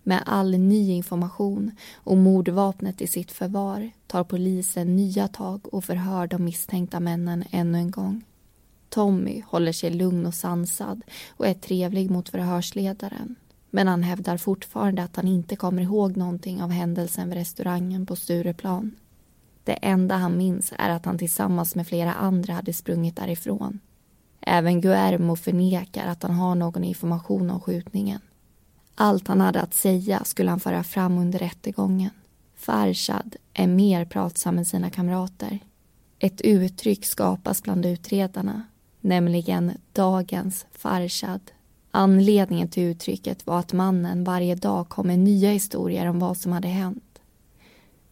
Med 0.03 0.23
all 0.27 0.59
ny 0.59 0.91
information 0.91 1.71
och 1.95 2.17
mordvapnet 2.17 3.01
i 3.01 3.07
sitt 3.07 3.33
förvar 3.33 3.91
tar 4.07 4.25
polisen 4.25 4.97
nya 4.97 5.29
tag 5.29 5.75
och 5.75 5.85
förhör 5.85 6.27
de 6.27 6.45
misstänkta 6.45 7.01
männen 7.01 7.45
ännu 7.51 7.79
en 7.79 7.91
gång. 7.91 8.25
Tommy 8.89 9.43
håller 9.47 9.73
sig 9.73 9.91
lugn 9.91 10.27
och 10.27 10.35
sansad 10.35 11.03
och 11.31 11.47
är 11.47 11.55
trevlig 11.55 12.11
mot 12.11 12.29
förhörsledaren. 12.29 13.37
Men 13.75 13.89
han 13.89 14.03
hävdar 14.03 14.37
fortfarande 14.37 15.03
att 15.03 15.17
han 15.17 15.29
inte 15.29 15.57
kommer 15.57 15.83
ihåg 15.83 16.17
någonting 16.17 16.63
av 16.63 16.71
händelsen 16.71 17.29
vid 17.29 17.39
restaurangen 17.39 18.07
på 18.07 18.17
Stureplan. 18.17 18.97
Det 19.65 19.73
enda 19.73 20.17
han 20.17 20.37
minns 20.37 20.73
är 20.79 20.91
att 20.91 21.05
han 21.05 21.19
tillsammans 21.19 21.75
med 21.75 21.87
flera 21.87 22.13
andra 22.13 22.53
hade 22.53 22.73
sprungit 22.73 23.17
därifrån. 23.17 23.81
Även 24.41 24.81
Guermo 24.81 25.37
förnekar 25.37 26.07
att 26.07 26.23
han 26.23 26.35
har 26.35 26.55
någon 26.55 26.85
information 26.85 27.51
om 27.51 27.61
skjutningen. 27.61 28.21
Allt 28.95 29.29
han 29.29 29.41
hade 29.41 29.61
att 29.61 29.75
säga 29.75 30.25
skulle 30.25 30.51
han 30.51 30.61
föra 30.61 30.85
fram 30.85 31.19
under 31.19 31.39
rättegången. 31.39 32.11
Farshad 32.57 33.37
är 33.55 33.67
mer 33.67 34.05
pratsam 34.05 34.59
än 34.59 34.65
sina 34.65 34.91
kamrater. 34.91 35.59
Ett 36.19 36.41
uttryck 36.41 37.05
skapas 37.05 37.63
bland 37.63 37.87
utredarna, 37.87 38.63
nämligen 39.01 39.73
dagens 39.93 40.67
Farshad. 40.73 41.41
Anledningen 41.97 42.69
till 42.69 42.83
uttrycket 42.83 43.47
var 43.47 43.59
att 43.59 43.73
mannen 43.73 44.25
varje 44.25 44.55
dag 44.55 44.89
kom 44.89 45.07
med 45.07 45.19
nya 45.19 45.51
historier 45.51 46.07
om 46.07 46.19
vad 46.19 46.37
som 46.37 46.53
hade 46.53 46.69
hänt. 46.69 47.19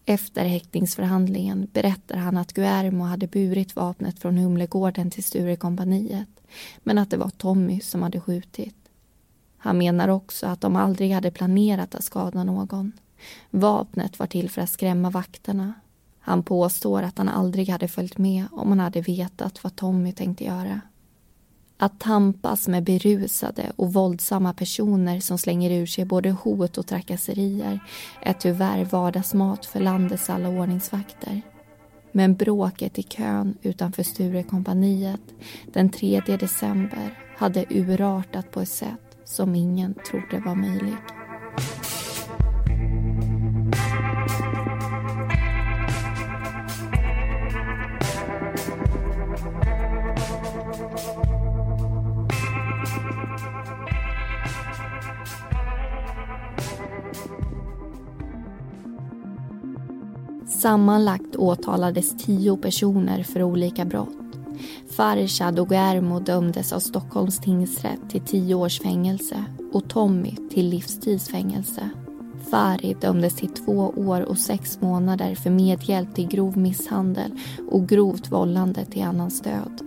Efter 0.05 0.45
häktningsförhandlingen 0.45 1.67
berättar 1.73 2.17
han 2.17 2.37
att 2.37 2.53
Guermo 2.53 3.03
hade 3.03 3.27
burit 3.27 3.75
vapnet 3.75 4.19
från 4.19 4.37
Humlegården 4.37 5.11
till 5.11 5.23
Sturekompaniet 5.23 6.27
men 6.83 6.97
att 6.97 7.09
det 7.09 7.17
var 7.17 7.29
Tommy 7.29 7.79
som 7.79 8.01
hade 8.03 8.21
skjutit. 8.21 8.75
Han 9.57 9.77
menar 9.77 10.07
också 10.07 10.47
att 10.47 10.61
de 10.61 10.75
aldrig 10.75 11.11
hade 11.11 11.31
planerat 11.31 11.95
att 11.95 12.03
skada 12.03 12.43
någon. 12.43 12.91
Vapnet 13.49 14.19
var 14.19 14.27
till 14.27 14.49
för 14.49 14.61
att 14.61 14.69
skrämma 14.69 15.09
vakterna. 15.09 15.73
Han 16.19 16.43
påstår 16.43 17.03
att 17.03 17.17
han 17.17 17.29
aldrig 17.29 17.69
hade 17.69 17.87
följt 17.87 18.17
med 18.17 18.45
om 18.51 18.69
han 18.69 18.79
hade 18.79 19.01
vetat 19.01 19.63
vad 19.63 19.75
Tommy 19.75 20.11
tänkte 20.11 20.43
göra. 20.43 20.81
Att 21.77 21.99
tampas 21.99 22.67
med 22.67 22.83
berusade 22.83 23.71
och 23.75 23.93
våldsamma 23.93 24.53
personer 24.53 25.19
som 25.19 25.37
slänger 25.37 25.71
ur 25.71 25.85
sig 25.85 26.05
både 26.05 26.31
hot 26.31 26.77
och 26.77 26.87
trakasserier 26.87 27.79
är 28.21 28.33
tyvärr 28.33 28.85
vardagsmat 28.85 29.65
för 29.65 29.79
landets 29.79 30.29
alla 30.29 30.49
ordningsvakter. 30.49 31.41
Men 32.11 32.35
bråket 32.35 32.99
i 32.99 33.03
kön 33.03 33.57
utanför 33.61 34.03
Sturekompaniet 34.03 35.21
den 35.73 35.89
3 35.89 36.19
december 36.19 37.19
hade 37.37 37.65
urartat 37.69 38.51
på 38.51 38.61
ett 38.61 38.69
sätt 38.69 39.17
som 39.25 39.55
ingen 39.55 39.93
trodde 39.93 40.39
var 40.45 40.55
möjligt. 40.55 41.13
Sammanlagt 60.63 61.35
åtalades 61.35 62.17
tio 62.17 62.57
personer 62.57 63.23
för 63.23 63.43
olika 63.43 63.85
brott. 63.85 64.17
Farshad 64.97 65.59
och 65.59 65.69
Guermo 65.69 66.19
dömdes 66.19 66.73
av 66.73 66.79
Stockholms 66.79 67.39
tingsrätt 67.39 68.09
till 68.09 68.21
tio 68.21 68.55
års 68.55 68.79
fängelse 68.79 69.43
och 69.73 69.89
Tommy 69.89 70.35
till 70.49 70.69
livstidsfängelse. 70.69 71.89
Fari 72.51 72.95
dömdes 73.01 73.35
till 73.35 73.49
två 73.49 73.93
år 73.95 74.21
och 74.21 74.37
sex 74.37 74.81
månader 74.81 75.35
för 75.35 75.49
medhjälp 75.49 76.15
till 76.15 76.27
grov 76.27 76.57
misshandel 76.57 77.31
och 77.71 77.87
grovt 77.87 78.31
vållande 78.31 78.85
till 78.85 79.03
annans 79.03 79.41
död. 79.41 79.81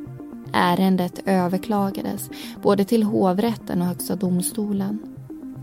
Ärendet 0.53 1.23
överklagades 1.27 2.31
både 2.63 2.85
till 2.85 3.03
hovrätten 3.03 3.81
och 3.81 3.89
Högsta 3.89 4.17
domstolen. 4.17 5.16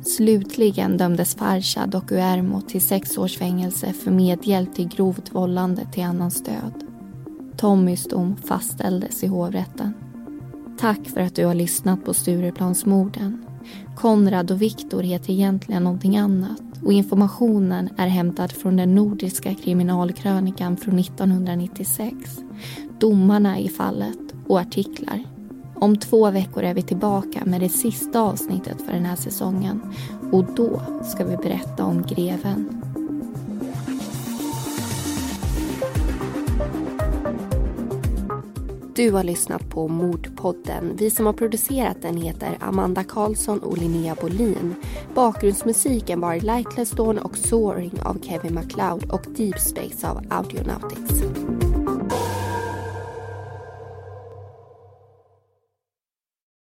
Slutligen 0.05 0.97
dömdes 0.97 1.35
Farshad 1.35 1.95
och 1.95 2.11
Uermo 2.11 2.61
till 2.61 2.81
sex 2.81 3.17
års 3.17 3.37
fängelse 3.37 3.93
för 3.93 4.11
medhjälp 4.11 4.75
till 4.75 4.87
grovt 4.87 5.35
vållande 5.35 5.87
till 5.91 6.03
annans 6.03 6.43
död. 6.43 6.83
Tommys 7.57 8.07
dom 8.07 8.35
fastställdes 8.35 9.23
i 9.23 9.27
hovrätten. 9.27 9.93
Tack 10.79 11.07
för 11.07 11.21
att 11.21 11.35
du 11.35 11.45
har 11.45 11.53
lyssnat 11.53 12.05
på 12.05 12.13
Stureplansmorden. 12.13 13.45
Konrad 13.95 14.51
och 14.51 14.61
Viktor 14.61 15.03
heter 15.03 15.33
egentligen 15.33 15.83
någonting 15.83 16.17
annat 16.17 16.61
och 16.85 16.93
informationen 16.93 17.89
är 17.97 18.07
hämtad 18.07 18.51
från 18.51 18.75
den 18.75 18.95
nordiska 18.95 19.55
kriminalkrönikan 19.55 20.77
från 20.77 20.99
1996. 20.99 22.15
Domarna 22.99 23.59
i 23.59 23.69
fallet 23.69 24.19
och 24.47 24.59
artiklar 24.59 25.23
om 25.75 25.97
två 25.97 26.31
veckor 26.31 26.63
är 26.63 26.73
vi 26.73 26.81
tillbaka 26.81 27.45
med 27.45 27.61
det 27.61 27.69
sista 27.69 28.21
avsnittet 28.21 28.81
för 28.81 28.91
den 28.91 29.05
här 29.05 29.15
säsongen 29.15 29.81
och 30.31 30.45
då 30.55 30.81
ska 31.03 31.25
vi 31.25 31.37
berätta 31.37 31.85
om 31.85 32.01
greven. 32.01 32.83
Du 38.95 39.11
har 39.11 39.23
lyssnat 39.23 39.69
på 39.69 39.87
Mordpodden. 39.87 40.95
Vi 40.97 41.09
som 41.09 41.25
har 41.25 41.33
producerat 41.33 42.01
den 42.01 42.17
heter 42.17 42.57
Amanda 42.59 43.03
Karlsson 43.03 43.59
och 43.59 43.77
Linnea 43.77 44.15
Bolin. 44.21 44.75
Bakgrundsmusiken 45.15 46.19
var 46.19 46.35
Lightless 46.35 46.91
Dawn 46.91 47.17
och 47.17 47.37
Soaring 47.37 47.93
av 48.03 48.17
Kevin 48.21 48.53
MacLeod 48.53 49.11
och 49.11 49.25
Deep 49.37 49.59
Space 49.59 50.09
av 50.09 50.25
Audionautics. 50.29 51.21